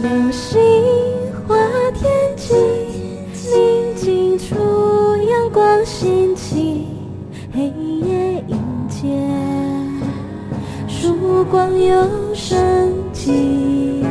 [0.01, 0.59] 流星
[1.47, 1.55] 划
[1.93, 2.53] 天际，
[3.53, 4.53] 宁静处
[5.29, 6.87] 阳光兴起，
[7.53, 7.67] 黑
[8.01, 9.07] 夜迎接
[10.89, 13.12] 曙光又升起。
[13.23, 14.02] 心。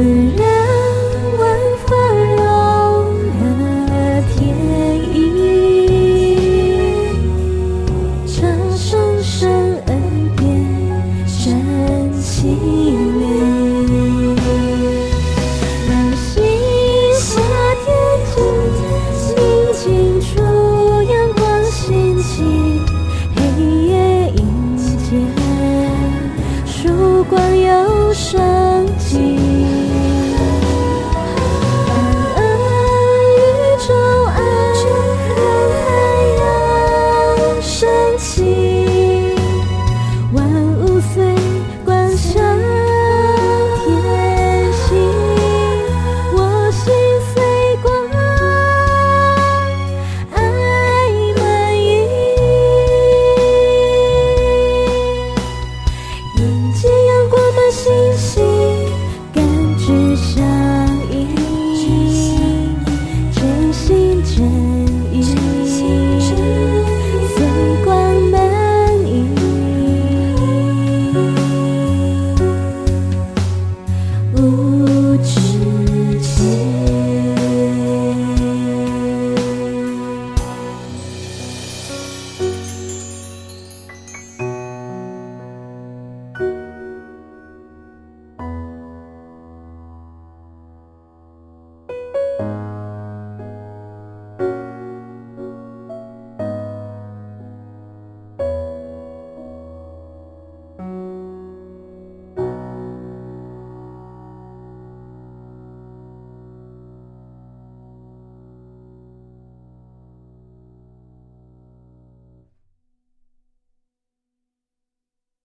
[0.00, 0.49] 自